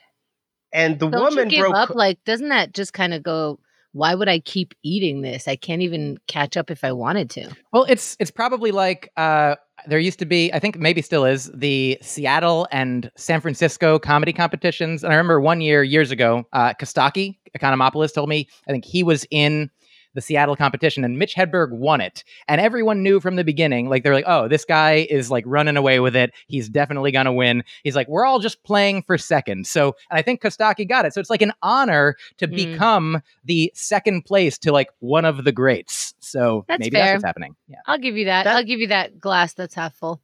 [0.71, 1.75] And the Don't woman you give broke.
[1.75, 1.89] up?
[1.93, 3.59] Like, doesn't that just kind of go,
[3.91, 5.45] why would I keep eating this?
[5.45, 7.51] I can't even catch up if I wanted to.
[7.73, 9.55] Well, it's it's probably like uh,
[9.87, 14.31] there used to be, I think maybe still is, the Seattle and San Francisco comedy
[14.31, 15.03] competitions.
[15.03, 19.03] And I remember one year, years ago, uh, Kostaki Economopoulos told me, I think he
[19.03, 19.69] was in
[20.13, 22.23] the Seattle competition and Mitch Hedberg won it.
[22.47, 25.77] And everyone knew from the beginning, like they're like, oh, this guy is like running
[25.77, 26.31] away with it.
[26.47, 27.63] He's definitely going to win.
[27.83, 29.67] He's like, we're all just playing for second.
[29.67, 31.13] So, and I think Kostaki got it.
[31.13, 32.55] So it's like an honor to Mm.
[32.55, 36.13] become the second place to like one of the greats.
[36.19, 37.03] So That's maybe fair.
[37.05, 37.55] that's what's happening.
[37.67, 37.77] Yeah.
[37.85, 38.43] I'll give you that.
[38.43, 40.21] That- I'll give you that glass that's half full.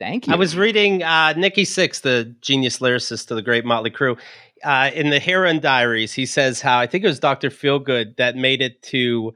[0.00, 0.32] Thank you.
[0.32, 4.18] I was reading uh, Nikki Sixx, the genius lyricist to the great Motley Crue,
[4.64, 6.12] uh, in the Heroin Diaries.
[6.12, 7.50] He says how I think it was Dr.
[7.50, 9.34] Feelgood that made it to.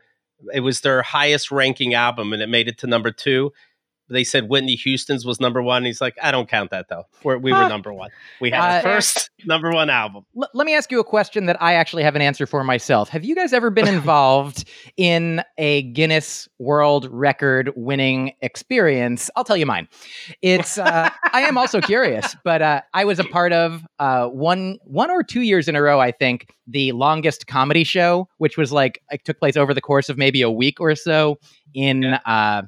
[0.55, 3.53] It was their highest ranking album, and it made it to number two.
[4.11, 5.85] They said Whitney Houston's was number one.
[5.85, 7.05] He's like, I don't count that though.
[7.23, 7.69] We're, we were Huh.
[7.69, 8.11] number one.
[8.41, 10.25] We had Uh, the first number one album.
[10.37, 13.09] L- let me ask you a question that I actually have an answer for myself.
[13.11, 14.65] Have you guys ever been involved
[14.97, 19.31] in a Guinness World Record winning experience?
[19.37, 19.89] I'll tell you mine.
[20.43, 24.79] It's uh, I am also curious, but uh, I was a part of uh, one
[24.85, 26.01] one or two years in a row.
[26.01, 30.09] I think the longest comedy show, which was like it took place over the course
[30.09, 31.39] of maybe a week or so
[31.75, 32.05] in.
[32.05, 32.63] Uh,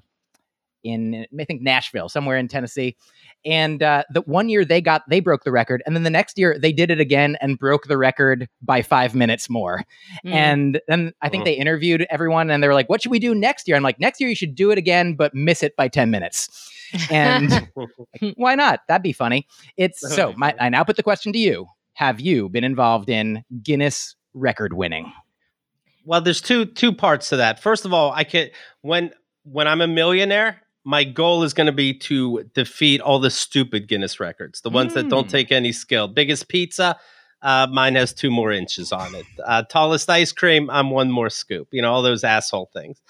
[0.85, 2.97] in I think Nashville, somewhere in Tennessee.
[3.45, 6.39] And uh, the one year they got they broke the record, and then the next
[6.39, 9.85] year they did it again and broke the record by five minutes more.
[10.27, 10.33] Mm.
[10.33, 11.47] And then I think Mhm.
[11.47, 13.99] they interviewed everyone, and they were like, "What should we do next year?" I'm like,
[14.01, 16.71] "Next year you should do it again, but miss it by ten minutes."
[17.11, 18.81] And like, why not?
[18.89, 19.47] That'd be funny.
[19.77, 20.35] It's so.
[20.37, 24.73] My, I now put the question to you: have you been involved in Guinness record
[24.75, 25.13] winning?
[26.05, 27.61] Well, there's two two parts to that.
[27.63, 28.49] First of all, I can
[28.83, 29.13] when
[29.45, 33.87] when I'm a millionaire, my goal is going to be to defeat all the stupid
[33.89, 35.31] Guinness records, the ones that don't Mm.
[35.31, 36.09] take any skill.
[36.09, 36.97] Biggest pizza,
[37.43, 39.27] uh, mine has two more inches on it.
[39.45, 41.69] Uh, tallest ice cream, I'm one more scoop.
[41.73, 43.01] You know all those asshole things.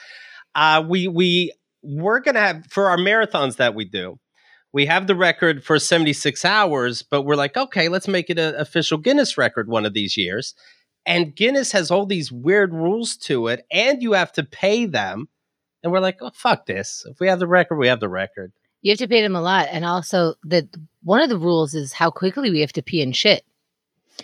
[0.55, 1.53] Uh, we we
[1.83, 4.19] we're gonna have for our marathons that we do.
[4.73, 8.55] We have the record for 76 hours, but we're like, okay, let's make it an
[8.55, 10.55] official Guinness record one of these years.
[11.07, 15.29] And Guinness has all these weird rules to it, and you have to pay them.
[15.83, 17.05] And we're like, oh, fuck this.
[17.09, 18.53] If we have the record, we have the record.
[18.83, 20.69] You have to pay them a lot, and also the
[21.03, 23.45] one of the rules is how quickly we have to pee and shit.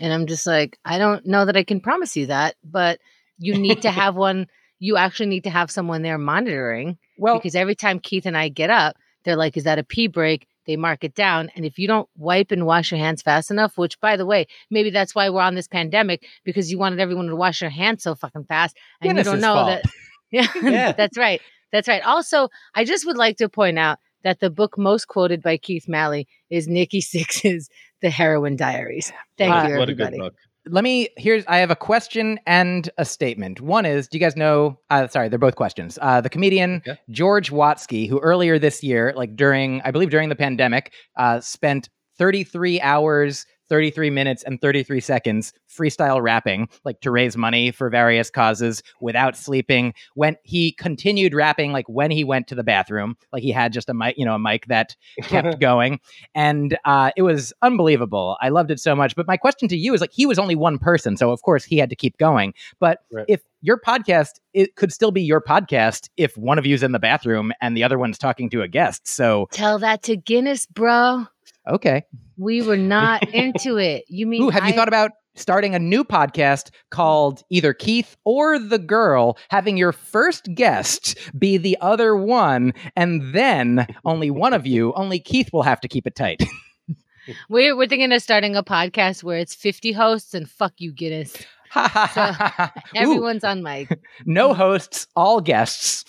[0.01, 2.99] And I'm just like, I don't know that I can promise you that, but
[3.39, 4.47] you need to have one.
[4.79, 8.49] You actually need to have someone there monitoring Well, because every time Keith and I
[8.49, 11.79] get up, they're like, "Is that a pee break?" They mark it down, and if
[11.79, 15.15] you don't wipe and wash your hands fast enough, which by the way, maybe that's
[15.15, 18.45] why we're on this pandemic because you wanted everyone to wash their hands so fucking
[18.45, 19.67] fast, and you don't know fault.
[19.69, 19.85] that.
[20.33, 20.93] Yeah, Yeah.
[20.93, 21.41] that's right.
[21.73, 22.03] That's right.
[22.05, 25.89] Also, I just would like to point out that the book most quoted by Keith
[25.89, 27.69] Malley is Nikki Sixx's
[28.03, 29.13] The Heroin Diaries.
[29.39, 30.17] Thank Uh, you, what everybody.
[30.17, 30.35] a good book.
[30.69, 34.35] let me here's i have a question and a statement one is do you guys
[34.35, 36.99] know uh, sorry they're both questions uh, the comedian Okay.
[37.11, 41.89] george watsky who earlier this year like during i believe during the pandemic uh, spent
[42.19, 48.31] 33 hours 33 minutes and 33 seconds freestyle rapping like to raise money for various
[48.31, 49.93] causes without sleeping.
[50.15, 53.89] When he continued rapping like when he went to the bathroom like he had just
[53.89, 56.01] a mic you know a mic that kept going.
[56.35, 58.37] And uh, it was unbelievable.
[58.41, 59.15] I loved it so much.
[59.17, 61.65] But my question to you is like he was only one person so of course
[61.65, 62.55] he had to keep going.
[62.79, 63.27] But Right.
[63.29, 66.99] if your podcast it could still be your podcast if one of you's in the
[66.99, 69.07] bathroom and the other one's talking to a guest.
[69.07, 71.27] So Tell that to Guinness, bro.
[71.69, 72.03] Okay
[72.37, 74.05] We were not into it.
[74.09, 78.59] You mean Ooh, have you thought about starting a new podcast called either Keith or
[78.59, 84.67] the girl, having your first guest be the other one, and then only one of
[84.67, 86.43] you, only Keith will have to keep it tight.
[87.49, 91.37] We're we're thinking of starting a podcast where it's 50 hosts and fuck you, Guinness.
[91.77, 93.99] Ooh, Everyone's on mic.
[94.25, 96.05] no hosts, all guests.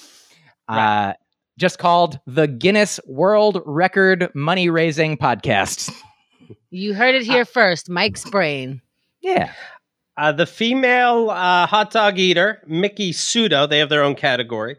[0.69, 1.13] Uh,
[1.57, 5.91] just called the Guinness World Record Money Raising Podcast.
[6.69, 7.89] You heard it here first.
[7.89, 8.81] Myq's brain.
[9.21, 9.51] Yeah.
[10.15, 14.77] Uh, the female uh, hot dog eater, Miki Sudo, they have their own category.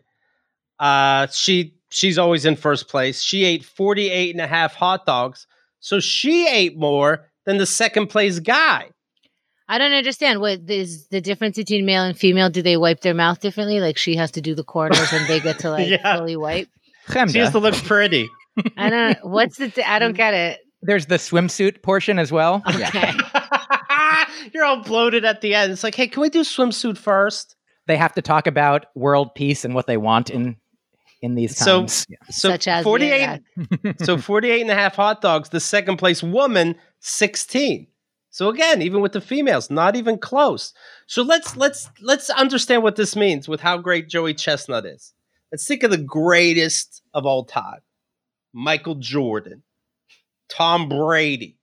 [0.78, 3.22] Uh, she she's always in first place.
[3.22, 5.46] She ate 48 and a half hot dogs.
[5.80, 8.90] So she ate more than the second place guy.
[9.68, 12.48] I don't understand what is the difference between male and female.
[12.50, 13.80] Do they wipe their mouth differently?
[13.80, 16.16] Like she has to do the corners and they get to like Yeah.
[16.16, 16.68] fully wipe.
[17.28, 18.28] She has to look pretty.
[18.76, 19.18] I don't.
[19.24, 19.72] What's the?
[19.88, 20.58] I don't get it.
[20.82, 22.62] There's the swimsuit portion as well.
[22.68, 23.12] Okay.
[24.54, 25.72] You're all bloated at the end.
[25.72, 27.56] It's like, hey, can we do swimsuit first?
[27.86, 30.56] They have to talk about world peace and what they want in
[31.20, 32.06] in these So- times.
[32.30, 33.40] So Such as 48
[34.04, 35.48] so 48 and a half hot dogs.
[35.48, 37.86] The second place woman, 16.
[38.38, 40.72] So again, even with the females, not even close.
[41.08, 45.12] So let's let's let's understand what this means with how great Joey Chestnut is.
[45.50, 47.80] Let's think of the greatest of all time.
[48.52, 49.64] Michael Jordan,
[50.48, 51.56] Tom Brady.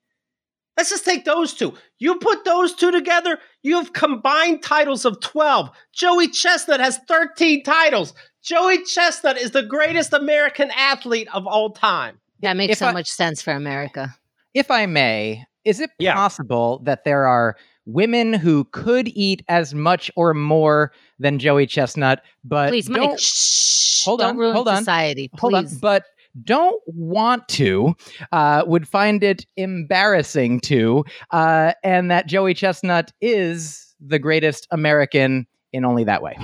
[0.76, 1.76] Let's just take those two.
[1.98, 5.70] You put those two together, you have combined titles of 12.
[5.94, 8.14] Joey Chestnut has 13 titles.
[8.44, 12.20] Joey Chestnut is the greatest American athlete of all time.
[12.42, 14.14] that makes If so I- much sense for America.
[14.54, 16.14] if I may, is it Yeah.
[16.16, 22.22] possible that there are women who could eat as much or more than Joey Chestnut,
[22.44, 25.28] but Please, don't Shh, Hold don't on, ruin hold on, society.
[25.30, 25.40] Please.
[25.42, 26.06] hold on, but
[26.44, 27.96] don't want to,
[28.32, 35.48] uh, would find it embarrassing to, uh, and that Joey Chestnut is the greatest American
[35.72, 36.38] in only that way.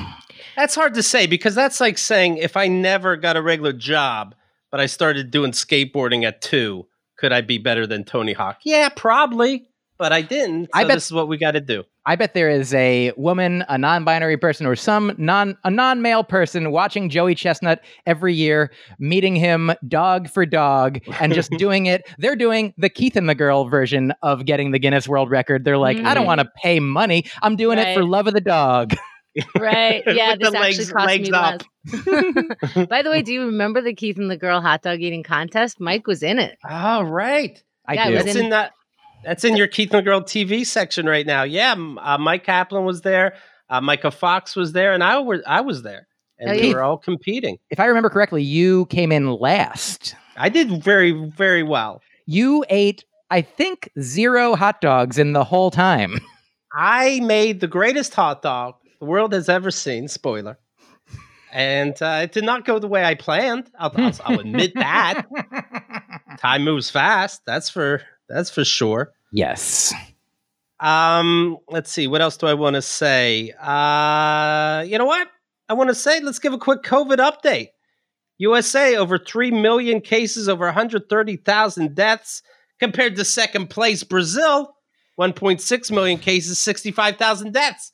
[0.55, 4.35] That's hard to say because that's like saying if I never got a regular job,
[4.71, 6.87] but I started doing skateboarding at two,
[7.21, 8.57] could I be better than Tony Hawk?
[8.65, 10.65] Yeah, probably, but I didn't.
[10.65, 11.83] So I bet- this is what we got to do.
[12.03, 16.71] I bet there is a woman, a non-binary person, or some non a non-male person
[16.71, 22.01] watching Joey Chestnut every year, meeting him dog for dog, and just doing it.
[22.17, 25.63] They're doing the Keith and the Girl version of getting the Guinness World Record.
[25.63, 26.27] They're like, I don't Mhm.
[26.27, 27.25] want to pay money.
[27.43, 28.95] I'm doing it for love of the dog.
[29.59, 30.03] right?
[30.07, 31.61] Yeah, this the actually legs- cost legs me up.
[32.75, 32.87] less.
[32.89, 35.79] By the way, do you remember the Keith and the Girl hot dog eating contest?
[35.79, 36.57] Myq was in it.
[36.69, 37.61] All right.
[37.87, 38.15] I Yeah, do.
[38.15, 38.73] That's in- in that.
[39.23, 41.43] That's in your Keith and the Girl TV section right now.
[41.43, 43.35] Yeah, uh, Myq Kaplan was there.
[43.69, 46.07] Uh, Micah Fox was there, and I was I was there,
[46.39, 47.57] and Oh, we were all competing.
[47.69, 50.15] if I remember correctly, you came in last.
[50.37, 52.01] I did very very well.
[52.25, 56.19] You ate I think, zero hot dogs in the whole time.
[56.73, 60.07] I made the greatest hot dog the world has ever seen.
[60.07, 60.57] Spoiler.
[61.51, 63.69] And uh, it did not go the way I planned.
[63.77, 65.25] I'll, I'll, I'll admit that.
[66.37, 67.41] Time moves fast.
[67.45, 69.11] That's for that's for sure.
[69.33, 69.93] Yes.
[70.79, 72.07] Um, let's see.
[72.07, 73.51] What else do I want to say?
[73.59, 75.27] Uh, you know what?
[75.67, 77.69] I want to say let's give a quick COVID update.
[78.37, 82.41] USA over 3 million cases, over 130,000 deaths
[82.79, 84.75] compared to second place Brazil,
[85.19, 87.91] 1.6 million cases, 65,000 deaths.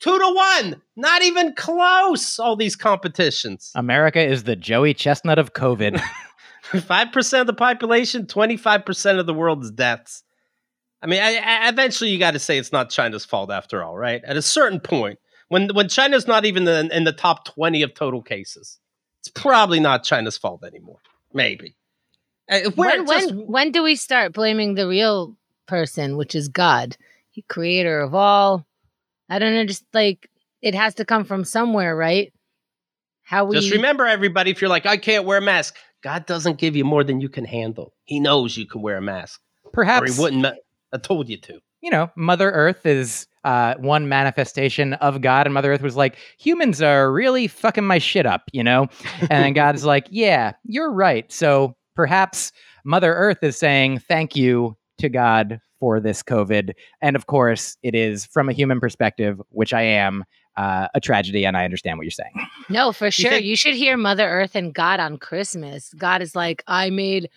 [0.00, 0.82] 2 to 1.
[0.96, 3.72] Not even close all these competitions.
[3.74, 6.00] America is the Joey Chestnut of COVID.
[6.72, 10.24] 5% of the population, 25% of the world's deaths.
[11.02, 13.96] I mean, I, I, eventually you got to say it's not China's fault after all,
[13.96, 14.22] right?
[14.24, 15.18] At a certain point,
[15.48, 18.80] when when China's not even in, in the top 20 of total cases,
[19.20, 20.98] it's probably not China's fault anymore.
[21.32, 21.76] Maybe.
[22.50, 25.36] Uh, When, just- when when do we start blaming the real
[25.66, 26.96] person, which is God,
[27.30, 28.66] He creator of all?
[29.28, 30.28] I don't know, just like
[30.62, 32.32] it has to come from somewhere, right?
[33.22, 36.58] How we just remember, everybody, if you're like, I can't wear a mask, God doesn't
[36.58, 37.92] give you more than you can handle.
[38.04, 40.52] He knows you can wear a mask, or Perhaps He wouldn't ma-
[40.92, 41.60] have told you to.
[41.80, 46.16] you know, Mother Earth is uh, one manifestation of God, and Mother Earth was like,
[46.38, 48.86] humans are really fucking my shit up, you know?
[49.30, 51.30] And God's like, yeah, you're right.
[51.32, 52.52] So perhaps
[52.84, 56.72] Mother Earth is saying thank you to God for this COVID.
[57.00, 60.24] And of course, it is from a human perspective, which I am,
[60.56, 62.32] uh, a tragedy, and I understand what you're saying.
[62.68, 63.30] No, for sure.
[63.32, 65.92] think- you should hear Mother Earth and God on Christmas.
[65.94, 67.28] God is like, I made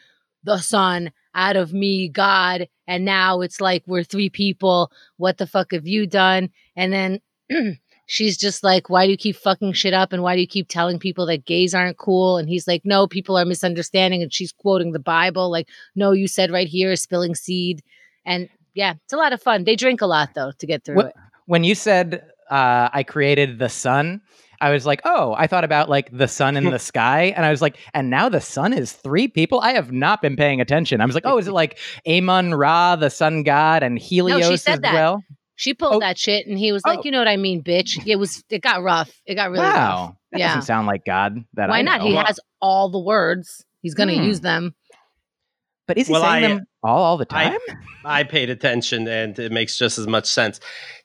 [0.43, 4.91] the sun out of me, God, and now it's like we're three people.
[5.17, 6.49] What the fuck have you done?
[6.75, 7.19] And then
[8.05, 10.11] she's just like, Why do you keep fucking shit up?
[10.13, 12.37] And why do you keep telling people that gays aren't cool?
[12.37, 14.23] And he's like, No, people are misunderstanding.
[14.23, 17.83] And she's quoting the Bible, like, No, you said right here, spilling seed.
[18.29, 19.65] And yeah, it's a lot of fun.
[19.65, 21.13] They drink a lot though to get through What- it.
[21.47, 24.21] When you said uh, I created the sun,
[24.61, 27.33] I was like, oh, I thought about like the sun in the sky.
[27.35, 29.59] And I was like, and now the sun is three people?
[29.61, 31.01] I have not been paying attention.
[31.01, 34.51] I was like, oh, is it like Amon Ra, the sun god, and Helios no,
[34.51, 34.93] she said as that.
[34.93, 35.23] well?
[35.55, 35.99] She pulled Oh.
[36.01, 37.01] that shit, and he was like, Oh.
[37.03, 38.41] "You know what I mean, bitch." It was.
[38.49, 39.11] It got rough.
[39.25, 39.75] It got really rough.
[39.75, 40.17] wow.
[40.31, 40.47] That Yeah.
[40.49, 41.43] doesn't sound like God.
[41.55, 41.99] That Why I not?
[42.01, 42.07] know.
[42.07, 43.65] He Well- has all the words.
[43.81, 44.23] He's going to Hmm.
[44.23, 44.73] use them.
[45.87, 47.57] But is he Well, saying I- them all, all the time?
[48.05, 50.59] I paid attention and it makes just as much sense.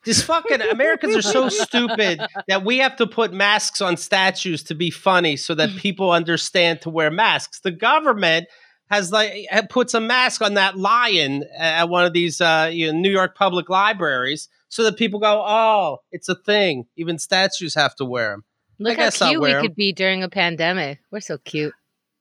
[0.05, 4.75] These fucking Americans are so stupid that we have to put masks on statues to
[4.75, 7.61] be funny so that people understand to wear masks.
[7.61, 8.47] The government
[8.91, 12.99] has like puts a mask on that lion at one of these uh, you know,
[12.99, 16.85] New York public libraries so that people go, "Oh, it's a thing.
[16.97, 18.45] Even statues have to wear them."
[18.79, 19.65] Look how guess I'll cute we wear 'em.
[19.65, 20.99] could be during a pandemic.
[21.11, 21.73] We're so cute.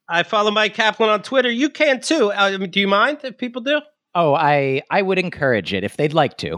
[0.08, 1.50] I follow Myq Kaplan on Twitter.
[1.50, 2.30] You can too.
[2.32, 3.80] Uh, do you mind if people do?
[4.14, 6.56] Oh, I I would encourage it if they'd like to.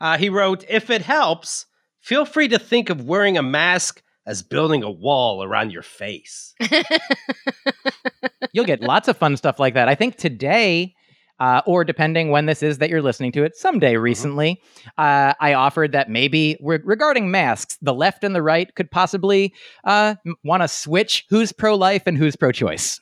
[0.00, 1.66] Uh, he wrote, If it helps,
[2.00, 6.54] feel free to think of wearing a mask as building a wall around your face.
[8.52, 9.88] You'll get lots of fun stuff like that.
[9.88, 10.94] I think today,
[11.38, 14.60] uh, or depending when this is that you're listening to it, someday recently,
[14.98, 19.52] uh, I offered that maybe re- regarding masks, the left and the right could possibly
[19.84, 20.14] uh,
[20.44, 23.00] want to switch who's pro life and who's pro choice.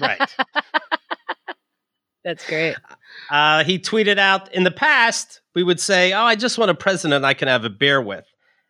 [0.00, 0.20] right.
[2.24, 2.76] That's great.
[3.30, 6.74] Uh, he tweeted out, In the past, we would say, Oh, I just want a
[6.74, 8.24] president I can have a beer with.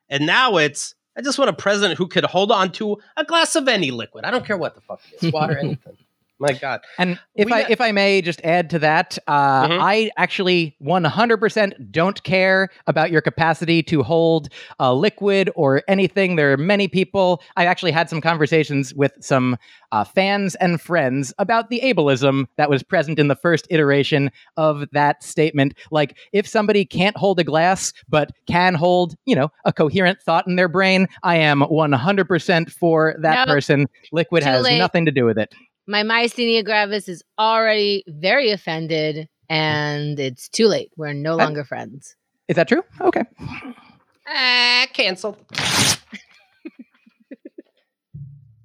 [0.08, 3.56] And now it's, I just want a president who could hold on to a glass
[3.56, 4.24] of any liquid.
[4.24, 5.96] I don't care what the fuck it is, water, anything.
[6.42, 6.80] My God.
[6.98, 9.78] And if We I got- if I may just add to that, uh, Mhm.
[9.80, 16.36] I actually 100% don't care about your capacity to hold a liquid or anything.
[16.36, 17.42] There are many people.
[17.56, 19.56] I actually had some conversations with some
[19.92, 24.86] uh, fans and friends about the ableism that was present in the first iteration of
[24.92, 25.74] that statement.
[25.90, 30.46] Like, if somebody can't hold a glass but can hold, you know, a coherent thought
[30.46, 33.48] in their brain, I am 100% for that Nope.
[33.48, 33.86] person.
[34.12, 34.78] Liquid has late.
[34.78, 35.52] nothing to do with it.
[35.86, 40.90] My myasthenia gravis is already very offended, and it's too late.
[40.96, 42.14] We're no I- longer friends.
[42.48, 42.82] Is that true?
[43.00, 43.22] Okay.
[44.28, 45.38] Ah, canceled.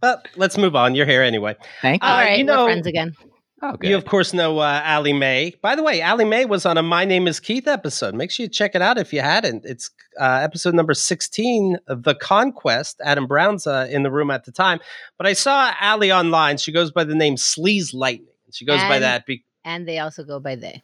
[0.02, 0.94] but let's move on.
[0.96, 1.56] You're here anyway.
[1.82, 2.08] Thank you.
[2.08, 3.14] Uh, All right, you know- we're friends again.
[3.62, 3.90] Oh, good.
[3.90, 5.54] You, of course, know uh, Allie Mae.
[5.62, 8.14] By the way, Allie Mae was on a My Name is Keith episode.
[8.16, 9.66] Make sure you check it out if you hadn't.
[9.66, 9.90] It's
[10.20, 13.02] uh, episode number 16, The Conquest.
[13.04, 14.80] Adam Brown's uh, in the room at the time.
[15.18, 16.58] But I saw Allie online.
[16.58, 18.28] She goes by the name Sleaze Lightning.
[18.52, 19.26] She goes by that.
[19.26, 20.82] Be- And they also go by they.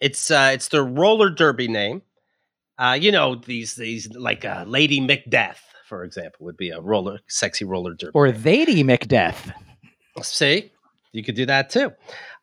[0.00, 2.02] it's uh, it's their roller derby name.
[2.78, 7.20] Uh, you know these these like uh, Lady Macbeth, for example, would be a roller
[7.28, 8.10] sexy roller derby.
[8.14, 9.52] or they'dy McDeath.
[10.22, 10.72] See,
[11.12, 11.92] You could do that too.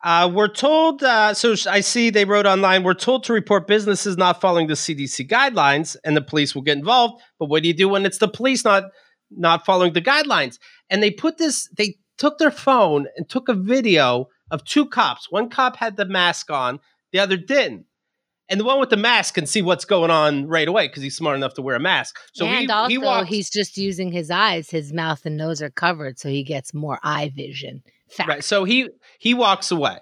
[0.03, 4.15] Uh, we're told, uh, so I see they wrote online, we're told to report businesses
[4.15, 7.21] not following the CDC guidelines and the police will get involved.
[7.39, 8.83] But what do you do when it's the police not
[9.31, 10.59] not following the guidelines?
[10.89, 15.31] And they put this, they took their phone and took a video of two cops.
[15.31, 16.79] One cop had the mask on,
[17.11, 17.85] the other didn't.
[18.49, 21.15] And the one with the mask can see what's going on right away because he's
[21.15, 22.17] smart enough to wear a mask.
[22.33, 24.71] So and he, also, he he's just using his eyes.
[24.71, 27.83] His mouth and nose are covered, so he gets more eye vision.
[28.11, 28.29] Fact.
[28.29, 28.43] Right.
[28.43, 28.89] So he
[29.19, 29.99] he walks away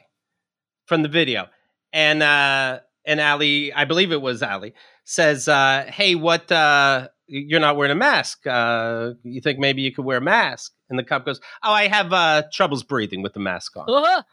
[0.86, 1.48] from the video,
[1.94, 6.52] and uh, and Ali, I believe it was Ali, says, uh, "Hey, what?
[6.52, 8.48] Uh, you're not wearing a mask.
[8.48, 11.88] Uh, you think maybe you could wear a mask?" And the cop goes, "Oh, I
[11.88, 14.24] have uh, troubles breathing with the mask on."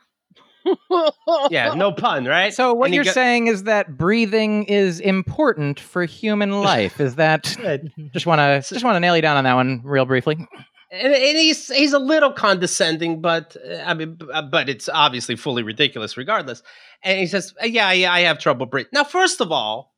[1.50, 2.52] yeah, no pun, right?
[2.52, 7.00] So what you're go- saying is that breathing is important for human life.
[7.00, 7.44] Is that
[8.12, 10.46] just want to just want to nail you down on that one real briefly?
[10.94, 15.36] And, and he's he's a little condescending, but uh, I mean, uh, but it's obviously
[15.36, 16.62] fully ridiculous, regardless.
[17.02, 19.94] And he says, "Uh, "Yeah, yeah, I have trouble breathing." Now, first of all,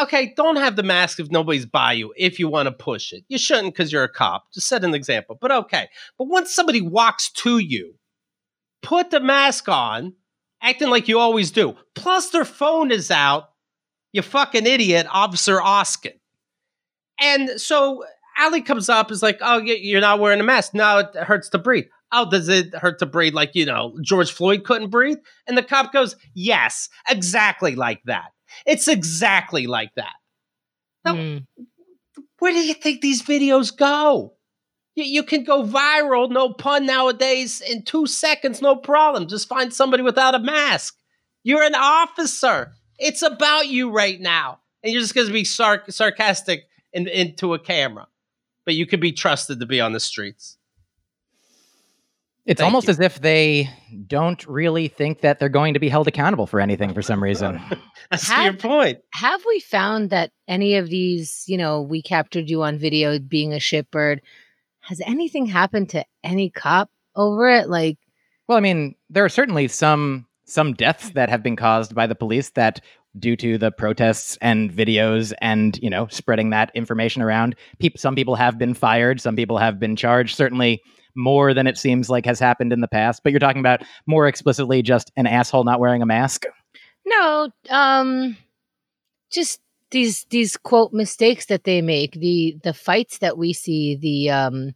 [0.00, 2.12] okay, don't have the mask if nobody's by you.
[2.16, 4.44] If you want to push it, you shouldn't because you're a cop.
[4.54, 5.36] Just set an example.
[5.40, 7.94] But okay, but once somebody walks to you,
[8.82, 10.14] put the mask on,
[10.62, 11.76] acting like you always do.
[11.94, 13.50] Plus, their phone is out.
[14.12, 16.18] You fucking idiot, Officer Oskin.
[17.20, 18.04] And so
[18.40, 20.74] Ali comes up, is like, "Oh, you're not wearing a mask.
[20.74, 21.86] Now it hurts to breathe.
[22.12, 25.62] Oh, does it hurt to breathe like you know George Floyd couldn't breathe?" And the
[25.62, 28.30] cop goes, "Yes, exactly like that.
[28.66, 30.14] It's exactly like that."
[31.04, 31.38] Now, Hmm.
[32.38, 34.34] where do you think these videos go?
[34.96, 39.28] You, you can go viral, no pun nowadays, in two seconds, no problem.
[39.28, 40.96] Just find somebody without a mask.
[41.42, 42.72] You're an officer.
[42.98, 47.54] It's about you right now, and you're just going to be sarc- sarcastic in, into
[47.54, 48.08] a camera.
[48.70, 50.56] But you could be trusted to be on the streets.
[52.46, 52.92] It's Thank almost you.
[52.92, 53.68] as if they
[54.06, 57.60] don't really think that they're going to be held accountable for anything for some reason.
[58.12, 59.00] That's Have- your point.
[59.14, 63.52] Have we found that any of these, you know, we captured you on video being
[63.52, 64.20] a shitbird?
[64.82, 67.68] Has anything happened to any cop over it?
[67.68, 67.98] Like,
[68.46, 72.14] Well, I mean, there are certainly some some deaths that have been caused by the
[72.14, 72.80] police that
[73.18, 77.56] due to the protests and videos and, you know, spreading that information around.
[77.96, 80.80] Some people have been fired, some people have been charged, certainly
[81.16, 84.28] more than it seems like has happened in the past, but you're talking about more
[84.28, 86.44] explicitly just an asshole not wearing a mask.
[87.04, 88.36] no, um,
[89.30, 94.30] just these these quote mistakes that they make, the the fights that we see, the
[94.30, 94.72] um,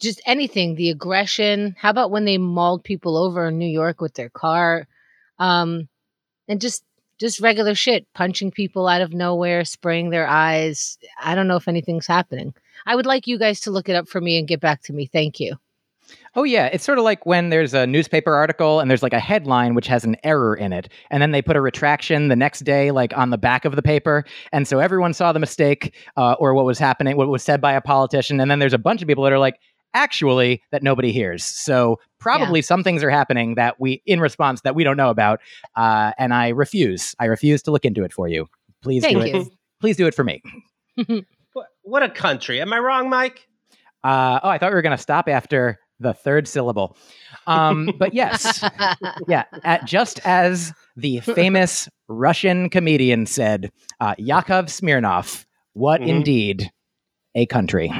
[0.00, 1.74] just anything, the aggression.
[1.78, 4.88] How about when they mauled people over in New York with their car,
[5.38, 5.88] um,
[6.48, 6.82] and just
[7.18, 10.98] just regular shit, punching people out of nowhere, spraying their eyes.
[11.22, 12.54] I don't know if anything's happening.
[12.86, 14.92] I would like you guys to look it up for me and get back to
[14.92, 15.06] me.
[15.06, 15.56] Thank you.
[16.34, 19.20] Oh yeah, it's sort of like when there's a newspaper article and there's like a
[19.20, 22.60] headline which has an error in it, and then they put a retraction the next
[22.60, 26.34] day, like on the back of the paper, and so everyone saw the mistake uh,
[26.38, 29.02] or what was happening, what was said by a politician, and then there's a bunch
[29.02, 29.58] of people that are like,
[29.94, 31.44] actually, that nobody hears.
[31.44, 35.40] So probably some things are happening that we, in response, that we don't know about,
[35.76, 37.14] uh, and I refuse.
[37.18, 38.46] I refuse to look into it for you.
[38.82, 39.34] Please do Thank it.
[39.34, 39.50] you.
[39.80, 40.42] Please do it for me.
[41.54, 42.60] What, what a country.
[42.60, 43.32] Am I wrong, Myq?
[44.04, 46.96] Uh, oh, I thought we were going to stop after the third syllable.
[47.48, 48.62] Um, but yes,
[49.28, 56.08] yeah, at, just as the famous Russian comedian said, uh, Yakov Smirnoff, what Mhm.
[56.08, 56.70] indeed
[57.34, 57.90] a country.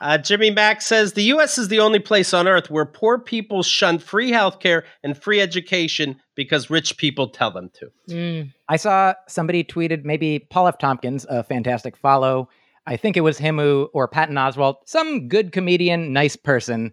[0.00, 1.58] Uh, Jimmy Mack says the U.S.
[1.58, 6.20] is the only place on earth where poor people shun free healthcare and free education
[6.34, 7.90] because rich people tell them to.
[8.08, 8.52] Mm.
[8.68, 10.78] I saw somebody tweeted, maybe Paul F.
[10.78, 12.48] Tompkins, a fantastic follow.
[12.86, 16.92] I think it was him who, or Patton Oswalt, some good comedian, nice person,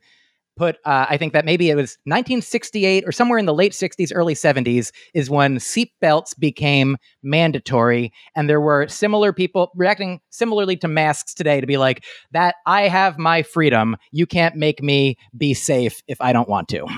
[0.56, 4.12] put, uh, I think that maybe it was 1968 or somewhere in the late 60s,
[4.14, 8.12] early 70s, is when seatbelts became mandatory.
[8.36, 12.88] And there were similar people reacting similarly to masks today to be like, that I
[12.88, 13.98] have my freedom.
[14.12, 16.86] You can't make me be safe if I don't want to.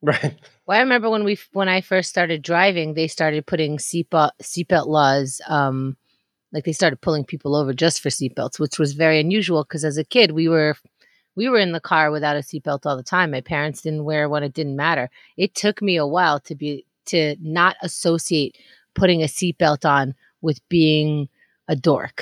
[0.00, 0.38] Right.
[0.64, 4.86] Well, I remember when we when I first started driving, they started putting seatbelt seatbelt
[4.86, 5.40] laws.
[5.48, 5.96] Um,
[6.52, 9.98] like they started pulling people over just for seatbelts, which was very unusual because as
[9.98, 10.76] a kid we were
[11.38, 13.30] we were in the car without a seatbelt all the time.
[13.32, 15.10] My parents didn't wear one; it didn't matter.
[15.38, 18.58] It took me a while to be to not associate
[18.94, 21.28] putting a seatbelt on with being
[21.68, 22.18] a dork,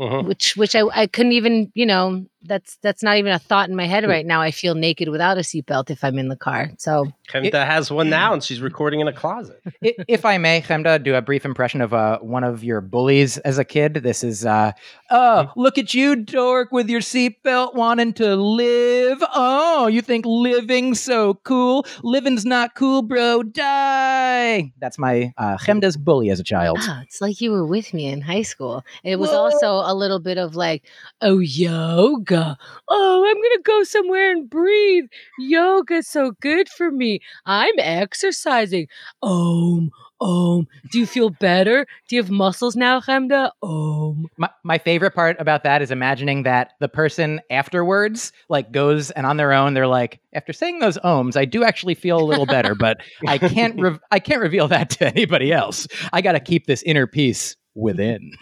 [0.00, 0.26] Mhm.
[0.28, 3.76] which which I, I couldn't even you know that's that's not even a thought in
[3.76, 4.40] my head right now.
[4.40, 6.70] I feel naked without a seatbelt if I'm in the car.
[6.78, 9.60] So Chemda has one now and she's recording in a closet.
[9.84, 13.36] I- if I may, Chemda, do a brief impression of uh, one of your bullies
[13.38, 13.94] as a kid.
[13.94, 14.72] This is, uh,
[15.10, 21.00] oh, look at you, dork, with your seatbelt wanting to live Oh, you think living's
[21.00, 21.84] so cool?
[22.02, 23.42] Living's not cool, bro.
[23.42, 24.72] Die.
[24.78, 26.78] That's my uh, Chemda's bully as a child.
[26.80, 28.84] Ah, it's like you were with me in high school.
[29.04, 30.84] It was also a little bit of like,
[31.20, 31.38] oh,
[32.30, 32.56] yoga.
[32.88, 35.04] Oh, I'm going to go somewhere and breathe.
[35.40, 37.20] Yoga's so good for me.
[37.46, 38.88] I'm exercising.
[39.22, 40.66] Om, Om.
[40.92, 41.86] Do you feel better?
[42.08, 43.50] Do you have muscles now, Chemda?
[43.62, 44.26] Om.
[44.36, 49.26] My, my favorite part about that is imagining that the person afterwards like goes and
[49.26, 52.46] on their own they're like after saying those ohms I do actually feel a little
[52.46, 55.86] better but I can't re- I can't reveal that to anybody else.
[56.12, 58.32] I got to keep this inner peace within.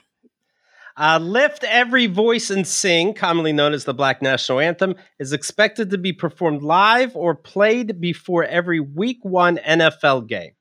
[0.98, 5.90] Uh, Lift Every Voice and Sing, commonly known as the Black National Anthem, is expected
[5.90, 10.52] to be performed live or played before every Week One NFL game.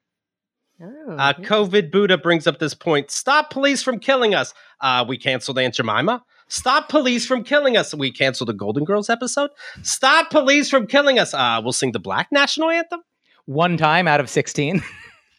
[0.80, 3.10] Oh, Uh, COVID Buddha brings up this point.
[3.10, 4.54] Stop police from killing us.
[4.80, 6.24] Uh, we canceled Aunt Jemima.
[6.50, 7.96] Stop police from killing us.
[7.96, 9.50] We canceled a Golden Girls episode.
[9.82, 11.34] Stop police from killing us.
[11.34, 13.02] Uh, we'll sing the Black National Anthem.
[13.48, 14.84] One time out of 16.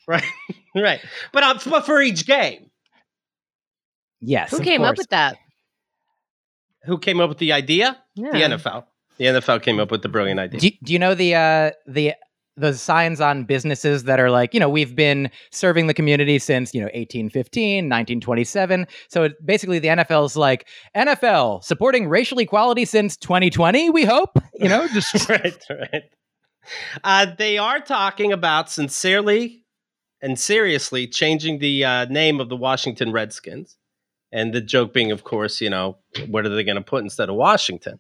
[0.09, 0.24] Right,
[0.74, 1.01] right.
[1.34, 2.67] But, uh, but for each game,
[4.20, 4.50] yes.
[4.50, 5.36] Who of came up with that?
[6.88, 7.96] who came up with the idea?
[8.14, 8.32] Yeah.
[8.32, 8.84] The NFL.
[9.18, 10.60] The NFL came up with the brilliant idea.
[10.60, 12.14] Do, do you know the uh the
[12.56, 16.74] the signs on businesses that are like, you know, we've been serving the community since,
[16.74, 18.84] you know, 1815, 1927.
[19.08, 20.66] So it, basically the NFL's like,
[20.96, 26.02] NFL supporting racial equality since 2020, we hope, you know, just right, right.
[27.04, 29.64] Uh, they are talking about sincerely
[30.20, 33.78] and seriously changing the uh, name of the Washington Redskins.
[34.33, 35.97] And the joke being, of course, you know,
[36.29, 37.99] what are they going to put instead of Washington?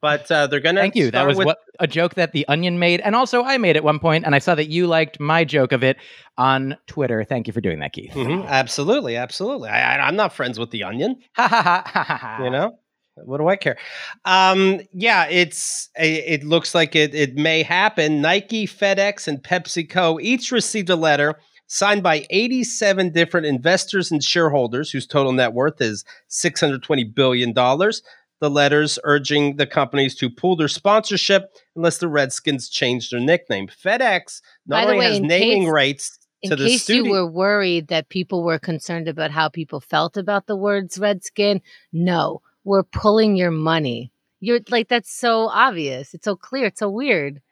[0.00, 0.80] But uh, they're going to.
[0.80, 1.10] Thank you.
[1.10, 3.84] That was with, what a joke that the Onion made, and also I made at
[3.84, 5.98] one point, and I saw that you liked my joke of it
[6.38, 7.22] on Twitter.
[7.22, 8.12] Thank you for doing that, Keith.
[8.12, 9.68] Mhm, absolutely, absolutely.
[9.68, 11.16] I, I'm not friends with the Onion.
[11.36, 12.44] Ha ha ha ha ha, ha.
[12.44, 12.78] you know
[13.24, 13.76] what do i care
[14.24, 20.18] um yeah it's it, it looks like it it may happen nike fedex and pepsico
[20.22, 21.38] each received a letter
[21.72, 28.02] signed by 87 different investors and shareholders whose total net worth is 620 billion dollars
[28.40, 33.68] the letters urging the companies to pull their sponsorship unless the redskins change their nickname
[33.68, 38.08] fedex not only way, has naming case- rights to the case you were worried that
[38.08, 41.60] people were concerned about how people felt about the words redskin,
[41.92, 44.10] no, we're pulling your money.
[44.40, 46.14] You're like, that's so obvious.
[46.14, 46.66] It's so clear.
[46.66, 47.42] It's so weird.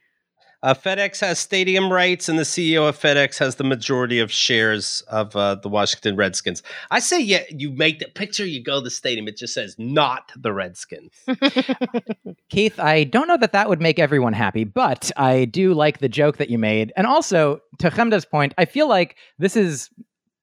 [0.60, 5.02] Uh, FedEx has stadium rights, and the CEO of FedEx has the majority of shares
[5.08, 6.64] of uh, the Washington Redskins.
[6.90, 9.76] I say, yeah, you make the picture, you go to the stadium, it just says
[9.78, 11.12] not the Redskins.
[12.50, 16.08] Keith, I don't know that that would make everyone happy, but I do like the
[16.08, 16.92] joke that you made.
[16.96, 19.90] And also, to Chemda's point, I feel like this is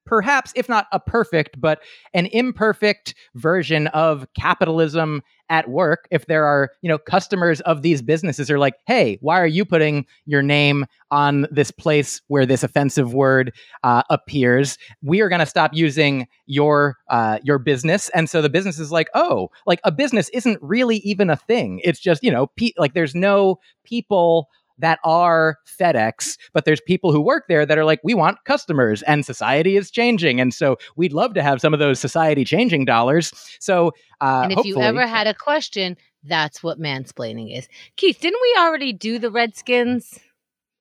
[0.06, 1.82] perhaps, if not a perfect, but
[2.14, 6.08] an imperfect version of capitalism at work.
[6.10, 9.64] If there are, you know, customers of these businesses are like, hey, why are you
[9.64, 13.52] putting your name on this place where this offensive word
[13.84, 14.78] uh, appears?
[15.02, 18.08] We are going to stop using your uh, your business.
[18.10, 21.80] And so the business is like, oh, like a business isn't really even a thing.
[21.84, 24.48] It's just, you know, pe- like there's no people
[24.78, 29.02] that are FedEx, but there's people who work there that are like, we want customers
[29.02, 30.40] and society is changing.
[30.40, 33.32] And so we'd love to have some of those society changing dollars.
[33.60, 37.68] So, uh, and if you ever had a question, that's what mansplaining is.
[37.96, 40.18] Keith, didn't we already do the Redskins?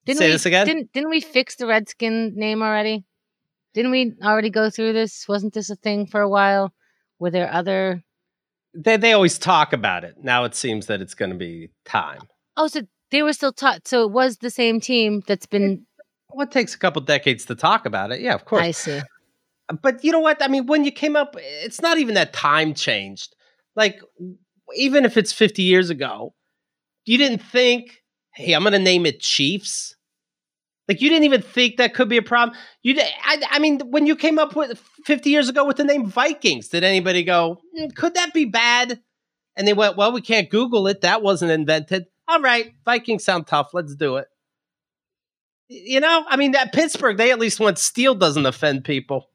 [0.05, 0.67] Didn't Say we, this again?
[0.67, 3.05] Didn't, didn't we fix the Redskin name already?
[3.73, 5.27] Didn't we already go through this?
[5.27, 6.73] Wasn't this a thing for a while?
[7.19, 8.03] Were there other?
[8.73, 10.15] They, they always talk about it.
[10.21, 12.21] Now it seems that it's going to be time.
[12.57, 12.81] Oh, so
[13.11, 13.87] they were still taught.
[13.87, 15.85] So it was the same team that's been.
[16.31, 18.19] Well, it takes a couple decades to talk about it.
[18.21, 18.63] Yeah, of course.
[18.63, 19.01] I see.
[19.81, 20.41] but you know what?
[20.41, 23.35] I mean, when you came up, it's not even that time changed.
[23.75, 23.99] Like,
[24.75, 26.33] even if it's 50 years ago,
[27.05, 28.01] you didn't think,
[28.33, 29.95] hey, I'm going to name it Chiefs.
[30.87, 32.57] Like, you didn't even think that could be a problem.
[32.83, 36.05] You, I, I mean, when you came up with 50 years ago with the name
[36.05, 38.99] Vikings, did anybody go, "Mm, could that be bad?
[39.55, 41.01] And they went, well, we can't Google it.
[41.01, 42.05] That wasn't invented.
[42.27, 43.73] All right, Vikings sound tough.
[43.73, 44.27] Let's do it.
[45.67, 49.29] You know, I mean, that Pittsburgh, they at least went steel doesn't offend people.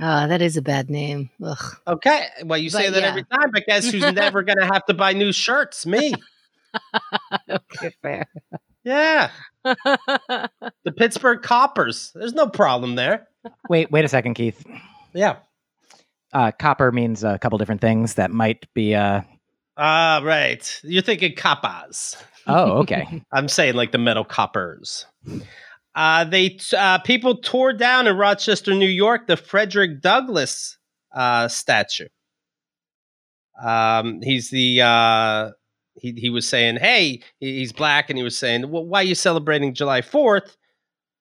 [0.00, 1.30] Oh, that is a bad name.
[1.42, 1.76] Ugh.
[1.86, 2.26] Okay.
[2.44, 3.08] Well, you say that yeah.
[3.08, 5.86] every time, but guess who's never going to have to buy new shirts?
[5.86, 6.14] Me.
[7.48, 8.26] okay, fair.
[8.82, 9.30] Yeah.
[10.84, 12.12] The Pittsburgh Coppers.
[12.14, 13.28] There's no problem there.
[13.70, 14.62] wait, wait a second, Keith.
[15.14, 15.36] Yeah.
[16.34, 18.94] Uh, copper means a couple different things that might be.
[18.94, 19.22] Uh...
[19.76, 20.80] Ah, right.
[20.84, 22.16] You're thinking Kappas.
[22.46, 23.22] Oh, okay.
[23.32, 25.06] I'm saying like the metal coppers.
[25.94, 30.76] Uh, they t- uh, people tore down in Rochester, New York, the Frederick Douglass
[31.14, 32.08] uh, statue.
[33.62, 35.50] Um, he's the uh,
[35.94, 39.14] he he was saying, "Hey, he's black," and he was saying, "Well, why are you
[39.14, 40.56] celebrating July 4th?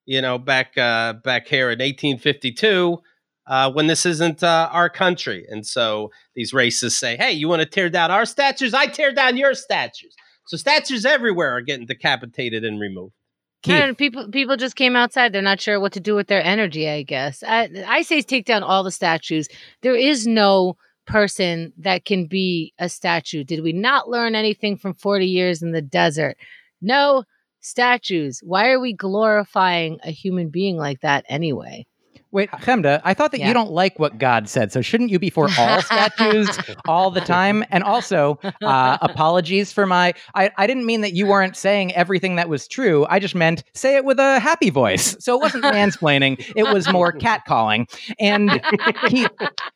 [0.05, 2.99] You know, back uh, back here in 1852."
[3.45, 5.45] Uh, when this isn't uh, our country.
[5.49, 8.73] And so these racists say, hey, you want to tear down our statues?
[8.73, 10.15] I tear down your statues.
[10.45, 13.13] So statues everywhere are getting decapitated and removed.
[13.61, 13.75] Keith.
[13.75, 15.33] And people people just came outside.
[15.33, 16.89] They're not sure what to do with their energy.
[16.89, 19.49] I guess I, I say take down all the statues.
[19.81, 23.43] There is no person that can be a statue.
[23.43, 26.37] Did we not learn anything from forty years in the desert?
[26.81, 27.23] No
[27.59, 28.41] statues.
[28.43, 31.85] Why are we glorifying a human being like that anyway?
[32.33, 33.47] Wait, Chemda, I thought that Yeah.
[33.47, 37.21] you don't like what God said, so shouldn't you be for all statues all the
[37.21, 37.63] time?
[37.71, 40.13] And also, uh, apologies for my.
[40.35, 43.05] I, I didn't mean that you weren't saying everything that was true.
[43.09, 45.15] I just meant say it with a happy voice.
[45.19, 47.85] So it wasn't mansplaining, it was more catcalling.
[48.19, 48.61] And
[49.07, 49.29] Keith,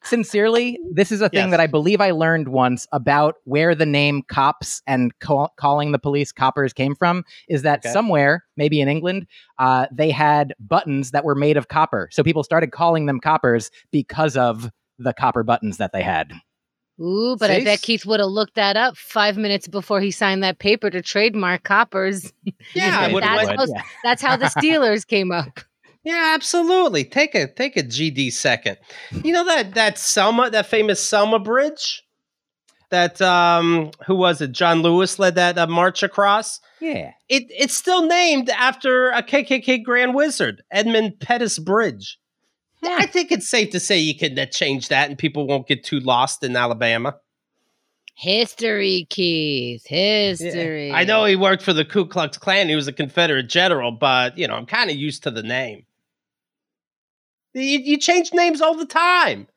[0.03, 1.51] sincerely, this is a thing Yes.
[1.51, 5.99] that I believe I learned once about where the name cops and call, calling the
[5.99, 7.91] police coppers came from is that Okay.
[7.91, 9.27] somewhere, maybe in England,
[9.59, 12.09] uh, they had buttons that were made of copper.
[12.11, 16.31] So people started calling them coppers because of the copper buttons that they had.
[16.97, 20.41] Ooh, but I bet Keith would have looked that up five minutes before he signed
[20.43, 22.31] that paper to trademark coppers.
[22.73, 23.81] Yeah, I That's would how- yeah.
[24.03, 25.59] That's how the Steelers came up.
[26.03, 27.03] Yeah, absolutely.
[27.03, 28.77] Take a take a GD second.
[29.23, 32.03] You know that that Selma, that famous Selma Bridge,
[32.91, 34.53] that um, who was it?
[34.53, 36.61] John Lewis led that uh, march across.
[36.79, 37.11] Yeah.
[37.29, 42.17] It it's still named after a KKK Grand Wizard, Edmund Pettus Bridge.
[42.83, 45.83] I think it's safe to say you can uh, change that, and people won't get
[45.83, 47.15] too lost in Alabama.
[48.15, 49.85] History, Keith.
[49.85, 50.91] History.
[50.91, 52.67] I know he worked for the Ku Klux Klan.
[52.67, 55.85] He was a Confederate general, but you know I'm kind of used to the name.
[57.53, 59.47] You, you change names all the time.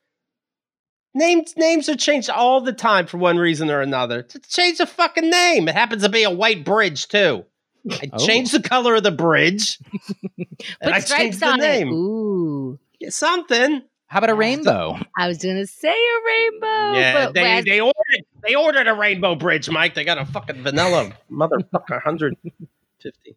[1.15, 4.23] Names names are changed all the time for one reason or another.
[4.23, 5.69] To change the fucking name.
[5.69, 7.45] It happens to be a white bridge too.
[7.91, 8.27] I Oh.
[8.27, 9.79] changed the color of the bridge.
[10.37, 10.49] Put
[10.83, 11.89] stripes changed the on name.
[11.89, 11.93] it.
[11.93, 12.79] Ooh.
[13.01, 13.83] Yeah, Something.
[14.07, 14.99] How about a rainbow?
[15.17, 16.99] I was gonna say a rainbow.
[16.99, 19.95] yeah, but they, whereas- they ordered they ordered a rainbow bridge, Myq.
[19.95, 23.37] They got a fucking vanilla motherfucker 150.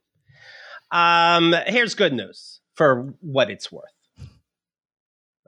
[0.91, 3.83] Um, here's good news for what it's worth.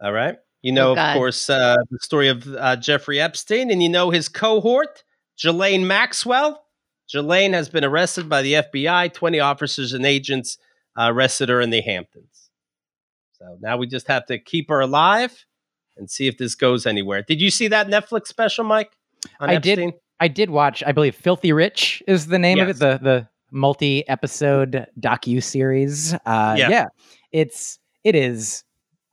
[0.01, 0.37] All right.
[0.61, 4.09] You know, Oh, of course, uh, the story of uh, Jeffrey Epstein, and you know
[4.09, 5.03] his cohort,
[5.41, 6.65] Ghislaine Maxwell.
[7.11, 9.13] Ghislaine has been arrested by the FBI.
[9.13, 10.57] 20 officers and agents
[10.97, 12.44] uh, arrested her in the Hamptons.
[13.45, 15.45] So now we just have to keep her alive
[15.97, 17.21] and see if this goes anywhere.
[17.21, 18.85] Did you see that Netflix special, Myq?
[19.39, 19.93] On I did.
[20.19, 20.83] I did watch.
[20.85, 22.77] I believe "Filthy Rich" is the name of it.
[22.79, 26.13] The the multi-episode docu series.
[26.25, 26.69] Uh, Yeah.
[26.69, 26.85] yeah.
[27.31, 28.63] it's it is.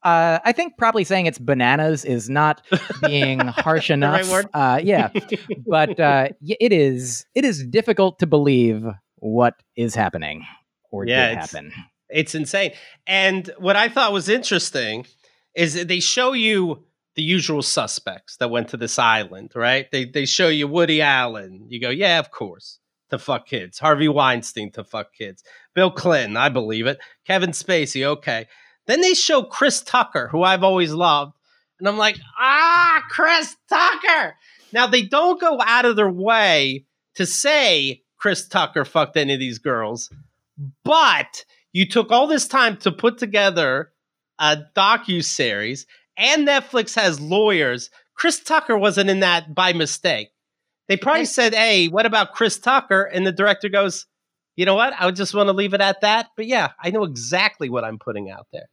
[0.02, 2.62] Uh, I think probably saying it's bananas is not
[3.02, 4.30] being harsh right enough.
[4.30, 4.46] word?
[4.52, 5.10] Uh, yeah,
[5.66, 7.26] but uh, it is.
[7.34, 8.84] It is difficult to believe
[9.16, 10.44] what is happening
[10.90, 11.72] or Yeah, did happen.
[12.12, 12.72] It's insane.
[13.06, 15.06] And what I thought was interesting
[15.54, 16.84] is that they show you
[17.14, 19.90] the usual suspects that went to this island, right?
[19.90, 21.66] They they show you Woody Allen.
[21.68, 22.78] You go, yeah, of course,
[23.10, 23.78] to fuck kids.
[23.78, 25.42] Harvey Weinstein to fuck kids.
[25.74, 26.98] Bill Clinton, I believe it.
[27.26, 28.46] Kevin Spacey, okay.
[28.86, 31.36] Then they show Chris Tucker, who I've always loved.
[31.78, 34.36] And I'm like, ah, Chris Tucker.
[34.72, 36.86] Now they don't go out of their way
[37.16, 40.10] to say Chris Tucker fucked any of these girls,
[40.84, 43.90] but you took all this time to put together
[44.38, 47.90] a docu series, and Netflix has lawyers.
[48.14, 50.28] Chris Tucker wasn't in that by mistake.
[50.88, 54.06] They probably said, "Hey, what about Chris Tucker?" And the director goes,
[54.56, 54.92] "You know what?
[54.98, 57.84] I would just want to leave it at that." But yeah, I know exactly what
[57.84, 58.68] I'm putting out there.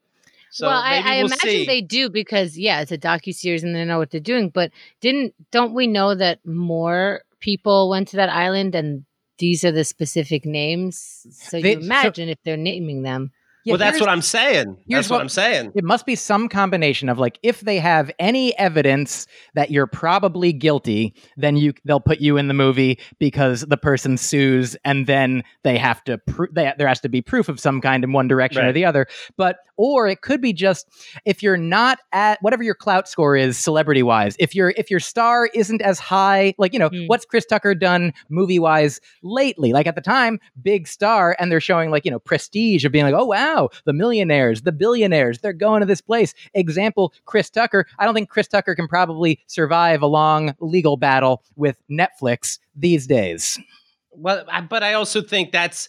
[0.51, 1.65] So well, I, I we'll imagine see.
[1.65, 4.49] they do because yeah, it's a docu series and they know what they're doing.
[4.49, 9.05] But didn't don't we know that more people went to that island and
[9.39, 11.25] these are the specific names?
[11.31, 13.31] So They- you so- imagine if they're naming them.
[13.65, 14.77] Yeah, well, that's what I'm saying.
[14.87, 15.73] here's That's what, what- I'm saying.
[15.75, 20.53] It must be some combination of like if they have any evidence that you're probably
[20.53, 25.43] guilty, then you they'll put you in the movie because the person sues, and then
[25.63, 28.29] they have to pro- they, there has to be proof of some kind in one
[28.29, 29.07] direction or the other.
[29.35, 30.89] But or it could be just
[31.23, 34.35] if you're not at whatever your clout score is celebrity wise.
[34.37, 37.05] If your if your star isn't as high, like you know Hmm.
[37.07, 39.71] what's Chris Tucker done movie wise lately?
[39.71, 43.05] Like at the time, big star, and they're showing like you know prestige of being
[43.05, 46.33] like oh wow the millionaires, the billionaires, they're going to this place.
[46.53, 47.85] Example, Chris Tucker.
[47.99, 53.07] I don't think Chris Tucker can probably survive a long legal battle with Netflix these
[53.07, 53.57] days.
[54.11, 55.87] Well, but I also think that's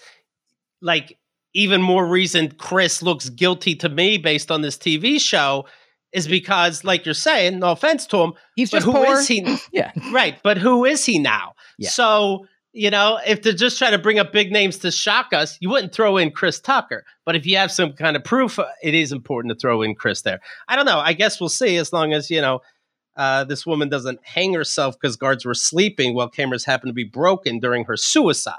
[0.80, 1.18] like
[1.54, 5.66] even more reason Chris looks guilty to me based on this TV show
[6.12, 9.14] is because, like you're saying, no offense to him, He's just who poor.
[9.18, 9.58] is he?
[9.72, 9.92] Yeah.
[10.12, 11.54] right, but who is he now?
[11.78, 11.90] Yeah.
[11.90, 15.58] So you know, if they're just trying to bring up big names to shock us,
[15.60, 17.04] you wouldn't throw in Chris Tucker.
[17.24, 19.96] But if you have some kind of proof, uh, it is important to throw in
[19.96, 20.40] Chris there.
[20.68, 21.00] I don't know.
[21.00, 22.60] I guess we'll see as long as, you know,
[23.16, 27.02] uh, this woman doesn't hang herself because guards were sleeping while cameras happened to be
[27.02, 28.54] broken during her suicide.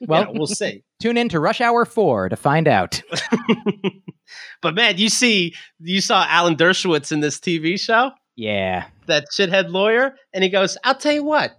[0.00, 0.82] Well, we'll see.
[1.00, 3.02] Tune in to Rush Hour 4 to find out.
[4.62, 8.10] but man, you see, you saw Alan Dershowitz in this TV show?
[8.34, 8.86] Yeah.
[9.06, 10.16] That shithead lawyer.
[10.32, 11.58] And he goes, I'll tell you what,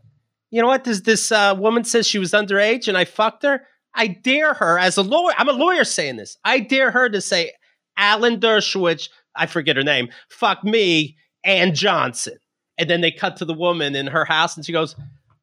[0.51, 0.83] you know what?
[0.83, 3.61] This this uh, woman says she was underage and I fucked her.
[3.93, 5.33] I dare her as a lawyer.
[5.37, 6.37] I'm a lawyer saying this.
[6.43, 7.51] I dare her to say,
[7.97, 12.37] Alan Dershowitz, I forget her name, fuck me and Johnson.
[12.77, 14.95] And then they cut to the woman in her house and she goes,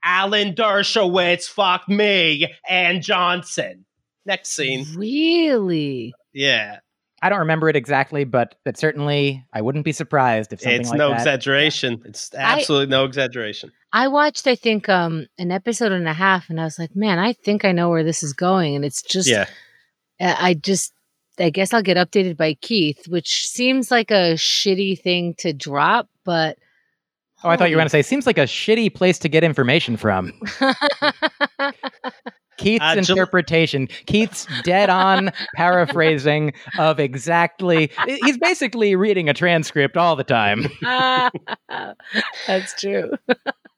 [0.04, 3.84] Alan Dershowitz, fuck me and Johnson.
[4.26, 4.86] Next scene.
[4.94, 6.14] Really?
[6.32, 6.78] Yeah.
[7.22, 10.90] I don't remember it exactly, but but certainly I wouldn't be surprised if something it's
[10.90, 12.02] like no that- exaggeration.
[12.04, 13.72] It's absolutely no exaggeration.
[13.94, 17.18] I watched, I think, um, an episode and a half, and I was like, man,
[17.18, 19.46] I think I know where this is going, and it's just, yeah.
[20.20, 20.92] I just,
[21.38, 26.08] I guess I'll get updated by Keith, which seems like a shitty thing to drop,
[26.24, 26.58] but.
[27.44, 29.44] Oh, I thought you were going to say seems like a shitty place to get
[29.44, 30.32] information from.
[32.56, 37.90] Keith's Uh, Jul- interpretation, Keith's dead on paraphrasing of exactly.
[38.06, 40.66] He's basically reading a transcript all the time.
[42.46, 43.10] That's true.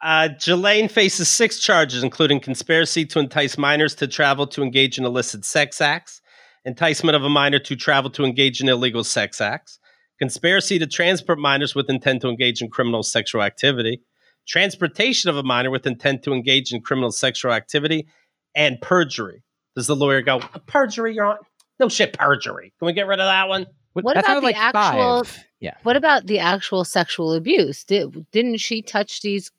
[0.03, 5.07] Uh, Ghislaine faces six charges, including conspiracy to entice minors to travel to engage in
[5.07, 6.21] illicit sex acts,
[6.67, 9.79] enticement of a minor to travel to engage in illegal sex acts,
[10.19, 14.03] conspiracy to transport minors with intent to engage in criminal sexual activity,
[14.47, 18.07] transportation of a minor with intent to engage in criminal sexual activity,
[18.55, 19.43] and perjury.
[19.75, 21.41] Does the lawyer go, perjury, Your Honor?
[21.79, 22.73] No shit, perjury.
[22.79, 23.67] Can we get rid of that one?
[23.93, 25.45] What that about the like actual- five.
[25.61, 25.75] Yeah.
[25.85, 27.85] What about the actual sexual abuse?
[27.85, 29.51] Did, didn't she touch these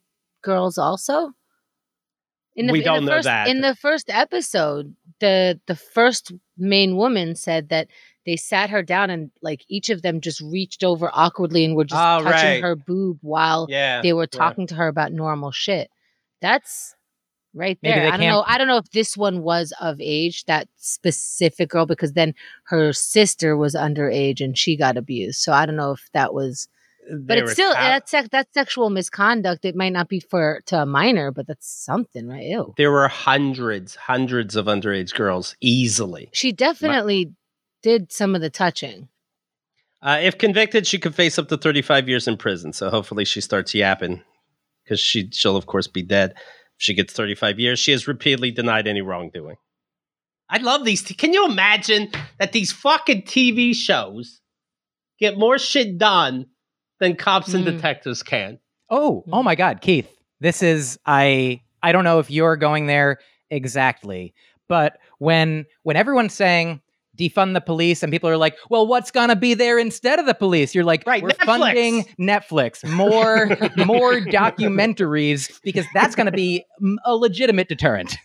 [0.43, 1.33] girls also?
[2.55, 3.47] In We in don't know first, that.
[3.47, 7.87] In the first episode, the the first main woman said that
[8.27, 11.85] they sat her down and like each of them just reached over awkwardly and were
[11.85, 12.61] just Oh, touching right.
[12.61, 14.01] her boob while Yeah.
[14.03, 14.37] they were yeah.
[14.39, 15.89] talking to her about normal shit.
[16.41, 16.93] That's
[17.55, 17.93] right there.
[18.07, 18.43] I don't can't- know.
[18.45, 22.93] I don't know if this one was of age, that specific girl, because then her
[22.93, 25.39] sister was underage and she got abused.
[25.39, 26.67] So I don't know if that was
[27.09, 27.79] but They it's still ta-
[28.11, 29.63] that's that's sexual misconduct.
[29.63, 32.43] It might not be for to a minor, but that's something, right?
[32.43, 32.73] Ew.
[32.75, 36.29] There were hundreds, hundreds of underage girls easily.
[36.33, 37.31] She definitely
[37.87, 39.07] did some of the touching.
[40.01, 42.73] Uh, if convicted, she could face up to 35 years in prison.
[42.73, 44.21] So hopefully she starts yapping
[44.83, 46.31] because she, she'll, of course, be dead.
[46.35, 46.39] If
[46.79, 49.55] she gets 35 years, she has repeatedly denied any wrongdoing.
[50.49, 51.01] I love these.
[51.01, 52.09] T- Can you imagine
[52.39, 54.41] that these fucking TV shows
[55.19, 56.45] get more shit done
[56.99, 57.71] than cops and Mm.
[57.71, 58.59] detectives can?
[58.89, 60.09] Oh, oh my God, Keith.
[60.39, 61.61] This is I.
[61.81, 63.19] I don't know if you're going there
[63.49, 64.33] exactly,
[64.69, 66.81] but when when everyone's saying
[67.17, 70.33] defund the police and people are like, "Well, what's gonna be there instead of the
[70.33, 73.47] police?" You're like, Right, "We're Netflix." funding Netflix more
[73.85, 78.17] more documentaries because that's gonna be mm, a legitimate deterrent."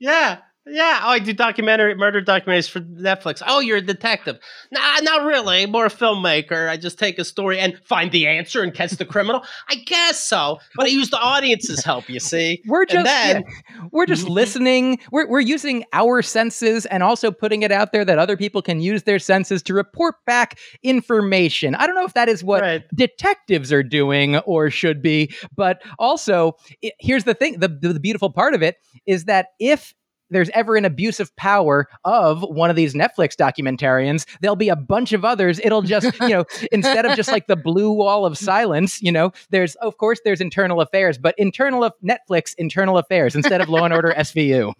[0.00, 0.38] Yeah.
[0.70, 1.00] Yeah.
[1.04, 3.42] Oh, I do documentary murder documentaries for Netflix.
[3.46, 4.38] Oh, you're a detective.
[4.70, 5.66] Nah, not really.
[5.66, 6.68] More a filmmaker.
[6.68, 9.44] I just take a story and find the answer and catch the criminal.
[9.68, 10.58] I guess so.
[10.76, 12.62] But I use the audience's help, you see.
[12.66, 14.98] We're just then- yeah, we're just listening.
[15.12, 18.80] We're we're using our senses and also putting it out there that other people can
[18.80, 21.74] use their senses to report back information.
[21.74, 22.82] I don't know if that is what Right.
[22.94, 28.30] detectives are doing or should be, but also i here's the thing: the the beautiful
[28.30, 29.94] part of it is that if
[30.30, 34.76] there's ever an abuse of power of one of these Netflix documentarians, there'll be a
[34.76, 35.60] bunch of others.
[35.62, 39.32] It'll just, you know, instead of just like the blue wall of silence, you know,
[39.50, 43.84] there's, of course, there's internal affairs, but internal of Netflix, internal affairs instead of Law
[43.84, 44.72] and Order SVU.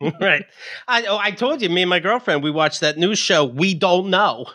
[0.20, 0.44] right.
[0.88, 3.74] I, oh, I told you, me and my girlfriend, we watched that news show, We
[3.74, 4.46] Don't Know.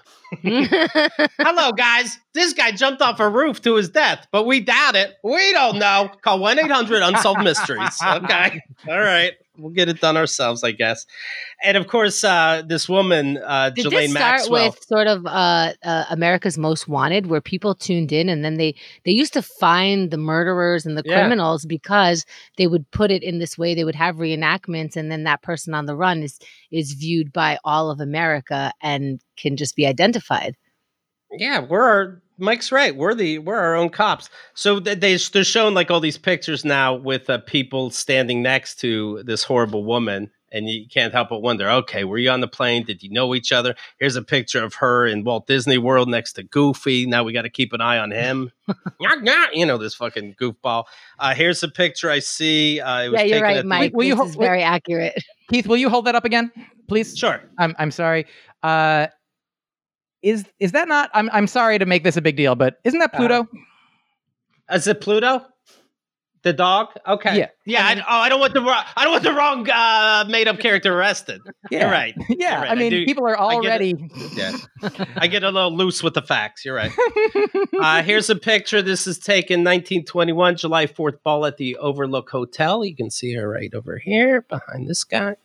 [0.43, 2.17] Hello, guys.
[2.33, 5.15] This guy jumped off a roof to his death, but we doubt it.
[5.23, 6.09] We don't know.
[6.21, 7.97] Call 1 800 Unsolved Mysteries.
[8.03, 8.61] Okay.
[8.89, 9.33] All right.
[9.57, 11.05] We'll get it done ourselves, I guess.
[11.63, 14.65] And of course, uh, this woman, uh, Did Ghislaine this start Maxwell.
[14.71, 18.75] with sort of uh, uh, America's Most Wanted, where people tuned in and then they
[19.05, 21.21] they used to find the murderers and the Yeah.
[21.21, 22.25] criminals because
[22.57, 23.73] they would put it in this way.
[23.75, 26.37] They would have reenactments, and then that person on the run is
[26.75, 30.55] is viewed by all of America and can just be identified.
[31.31, 32.95] Yeah, we're our, Myq's right.
[32.95, 34.29] We're the we're our own cops.
[34.53, 39.23] So they they're showing like all these pictures now with uh, people standing next to
[39.23, 42.83] this horrible woman, and you can't help but wonder okay were you on the plane?
[42.85, 43.75] Did you know each other?
[43.99, 47.05] Here's a picture of her in walt disney world next to goofy.
[47.05, 48.51] Now we got to keep an eye on him.
[49.53, 50.85] You know this fucking goofball.
[51.19, 52.79] Uh, here's a picture i see.
[52.79, 53.93] Uh, yeah you're right mike.
[53.93, 55.13] Will you, this is very accurate.
[55.49, 56.51] Keith will you hold that up again
[56.87, 57.17] please?
[57.17, 57.41] Sure.
[57.57, 58.25] I'm, I'm sorry.
[58.63, 59.07] Uh,
[60.25, 62.99] is is that not i'm, I'm sorry to make this a big deal but isn't
[62.99, 63.47] that uh, pluto?
[64.71, 65.45] is it pluto
[66.45, 66.89] the dog?
[67.07, 67.39] Okay.
[67.39, 67.49] Yeah.
[67.65, 67.85] Yeah.
[67.85, 68.83] I mean, I, oh, I don't want the wrong.
[68.95, 71.41] I don't want the wrong uh, made up character arrested.
[71.69, 71.81] Yeah.
[71.81, 72.15] You're right.
[72.29, 72.51] Yeah.
[72.51, 72.71] You're right.
[72.71, 73.95] I mean, I do, people are already.
[73.95, 75.05] I yeah.
[75.17, 76.63] I get a little loose with the facts.
[76.63, 76.91] You're right.
[77.79, 78.81] uh, here's a picture.
[78.81, 82.85] This is taken 1921, July 4th ball at the Overlook Hotel.
[82.85, 85.35] You can see her right over here behind this guy.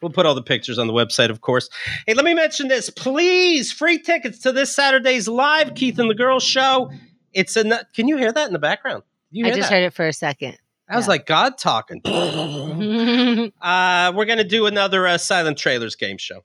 [0.00, 1.68] We'll put all the pictures on the website, of course.
[2.06, 2.88] Hey, let me mention this.
[2.88, 6.90] Please, free tickets to this Saturday's live Keith and the Girls show.
[7.34, 7.86] It's a.
[7.94, 9.02] Can you hear that in the background?
[9.34, 9.70] I just that?
[9.70, 10.58] heard it for a second.
[10.88, 12.00] I was like God talking.
[13.60, 16.44] uh, we're going to do another uh, Silent Trailers game show.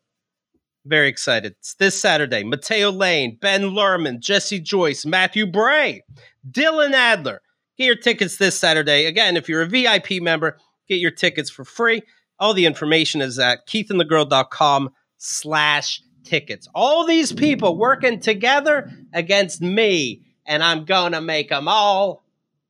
[0.84, 1.54] Very excited.
[1.60, 2.44] It's this Saturday.
[2.44, 6.04] Matteo Lane, Ben Lerman, Jesse Joyce, Matthew Bray,
[6.50, 7.42] Dylan Adler.
[7.78, 9.06] Get your tickets this Saturday.
[9.06, 10.58] Again, if you're a VIP member,
[10.88, 12.02] get your tickets for free.
[12.40, 16.68] All the information is at keithandthegirl.com slash tickets.
[16.74, 22.21] All these people working together against me, and I'm going to make them all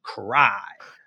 [0.04, 0.62] cry.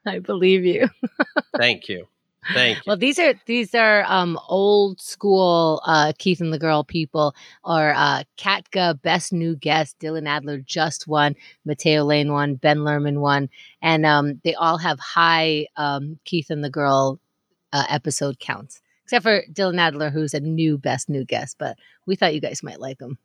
[0.07, 0.89] I believe you.
[1.57, 2.09] Thank you.
[2.53, 2.83] Thank you.
[2.87, 7.35] Well, these are these are um, old school uh, Keith and the Girl people,
[7.65, 9.99] or uh, Katka, best new guest.
[9.99, 11.37] Dylan Adler just won.
[11.65, 12.57] Matteo Lane won.
[12.57, 13.49] Ben Lerman won,
[13.81, 17.19] and um, they all have high um, Keith and the Girl
[17.73, 21.57] uh, episode counts, except for Dylan Adler, who's a new best new guest.
[21.59, 23.19] But we thought you guys might like him.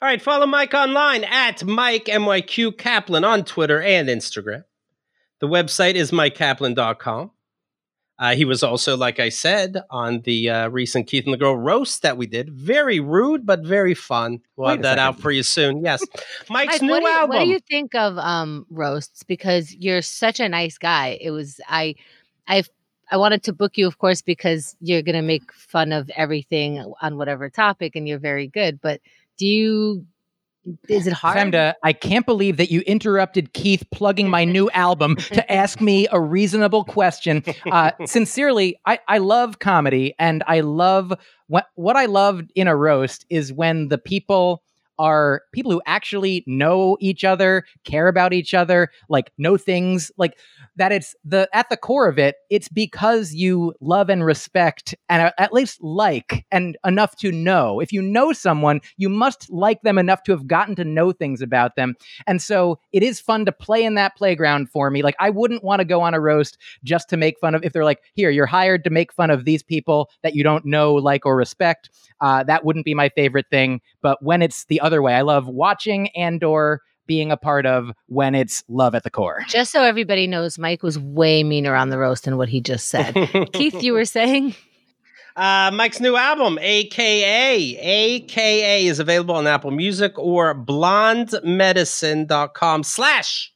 [0.00, 4.64] All right, follow Myq online at Mike MYQ Kaplan on Twitter and Instagram.
[5.44, 7.30] The website is myqkaplan.com.
[8.18, 11.54] Uh, he was also, like I said, on the uh, recent Keith and the Girl
[11.54, 12.48] roast that we did.
[12.48, 14.40] Very rude, but very fun.
[14.56, 15.00] We'll have that second.
[15.00, 15.84] out for you soon.
[15.84, 16.02] Yes,
[16.48, 17.36] Myq's Mike, new what you, album.
[17.36, 19.22] What do you think of um, roasts?
[19.22, 21.18] Because you're such a nice guy.
[21.20, 21.96] It was I,
[22.48, 22.64] I,
[23.10, 26.90] I wanted to book you, of course, because you're going to make fun of everything
[27.02, 28.80] on whatever topic, and you're very good.
[28.80, 29.02] But
[29.36, 30.06] do you
[30.88, 31.36] is it hard?
[31.36, 36.06] Chemda, I can't believe that you interrupted Keith plugging my new album to ask me
[36.10, 37.44] a reasonable question.
[37.70, 41.12] Uh, sincerely, I, I love comedy and I love
[41.46, 44.62] what what I loved in a roast is when the people
[44.98, 50.36] are people who actually know each other, care about each other, like know things like
[50.76, 55.32] that it's the at the core of it it's because you love and respect and
[55.38, 57.80] at least like and enough to know.
[57.80, 61.40] If you know someone you must like them enough to have gotten to know things
[61.42, 61.94] about them.
[62.26, 65.02] And so it is fun to play in that playground for me.
[65.02, 67.72] Like i wouldn't want to go on a roast just to make fun of if
[67.72, 70.94] they're like here you're hired to make fun of these people that you don't know
[70.94, 71.90] like or respect
[72.20, 73.80] uh, that wouldn't be my favorite thing.
[74.00, 77.90] But when it's the other way i love watching and or being a part of
[78.06, 79.42] when it's love at the core.
[79.48, 82.88] Just so everybody knows, Myq was way meaner on the roast than what he just
[82.88, 83.12] said.
[83.52, 84.54] Keith, you were saying?
[85.36, 87.76] Uh, Myq's new album, AKA.
[87.76, 93.52] AKA is available on Apple Music or blondemedicine.com slash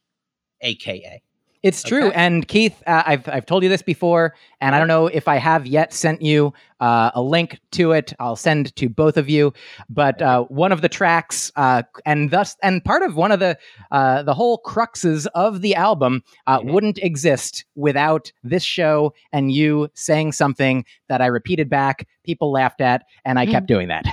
[0.61, 1.23] AKA.
[1.61, 2.07] It's true.
[2.07, 2.15] Okay.
[2.15, 5.35] And Keith, uh, I've, I've told you this before, and I don't know if I
[5.35, 8.13] have yet sent you uh, a link to it.
[8.17, 9.51] I'll send to both of you.
[9.89, 13.57] But uh, one of the tracks, uh, and thus, and part of one of the
[13.91, 16.71] uh, the whole cruxes of the album uh, mm-hmm.
[16.71, 22.79] wouldn't exist without this show and you saying something that I repeated back, people laughed
[22.79, 23.51] at, and I mm-hmm.
[23.51, 24.05] kept doing that.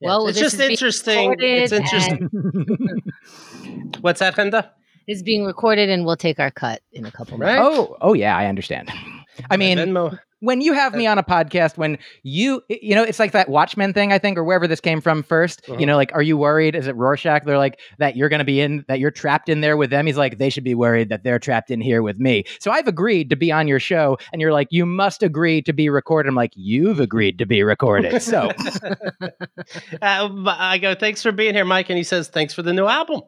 [0.00, 1.36] Well, it's just interesting.
[1.38, 2.30] It's interesting.
[4.00, 4.70] What's that, Chemda?
[5.06, 7.60] Is being recorded and we'll take our cut in a couple minutes.
[7.62, 8.90] Oh, oh yeah, I understand.
[9.50, 10.18] I mean, Venmo.
[10.40, 13.92] when you have me on a podcast, when you, you know, it's like that Watchmen
[13.92, 15.78] thing, I think, or wherever this came from 1st uh-huh.
[15.78, 16.74] You know, like, are you worried?
[16.74, 17.44] Is it Rorschach?
[17.44, 20.06] They're like that you're going to be in, that you're trapped in there with them.
[20.06, 22.44] He's like, they should be worried that they're trapped in here with me.
[22.58, 25.72] So I've agreed to be on your show, and you're like, you must agree to
[25.72, 26.28] be recorded.
[26.28, 28.20] I'm like, you've agreed to be recorded.
[28.22, 28.50] So
[30.02, 32.86] uh, I go, thanks for being here, Myq, and he says, thanks for the new
[32.86, 33.22] album.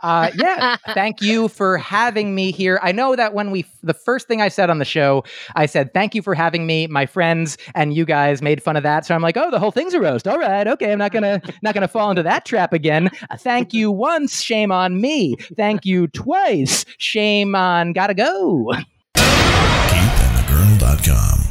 [0.00, 2.78] Uh, yeah, thank you for having me here.
[2.82, 5.24] I know that when we, the first thing I said on the show,
[5.56, 6.86] I said, thank you for having me.
[6.86, 9.06] My friends and you guys made fun of that.
[9.06, 10.28] So I'm like, oh, the whole thing's a roast.
[10.28, 10.66] All right.
[10.66, 10.92] Okay.
[10.92, 13.10] I'm not going to, not going to fall into that trap again.
[13.30, 14.42] Uh, thank you once.
[14.42, 15.36] Shame on me.
[15.56, 16.84] Thank you twice.
[16.98, 18.72] Shame on gotta go.
[19.16, 21.47] KeithAndTheGirl.com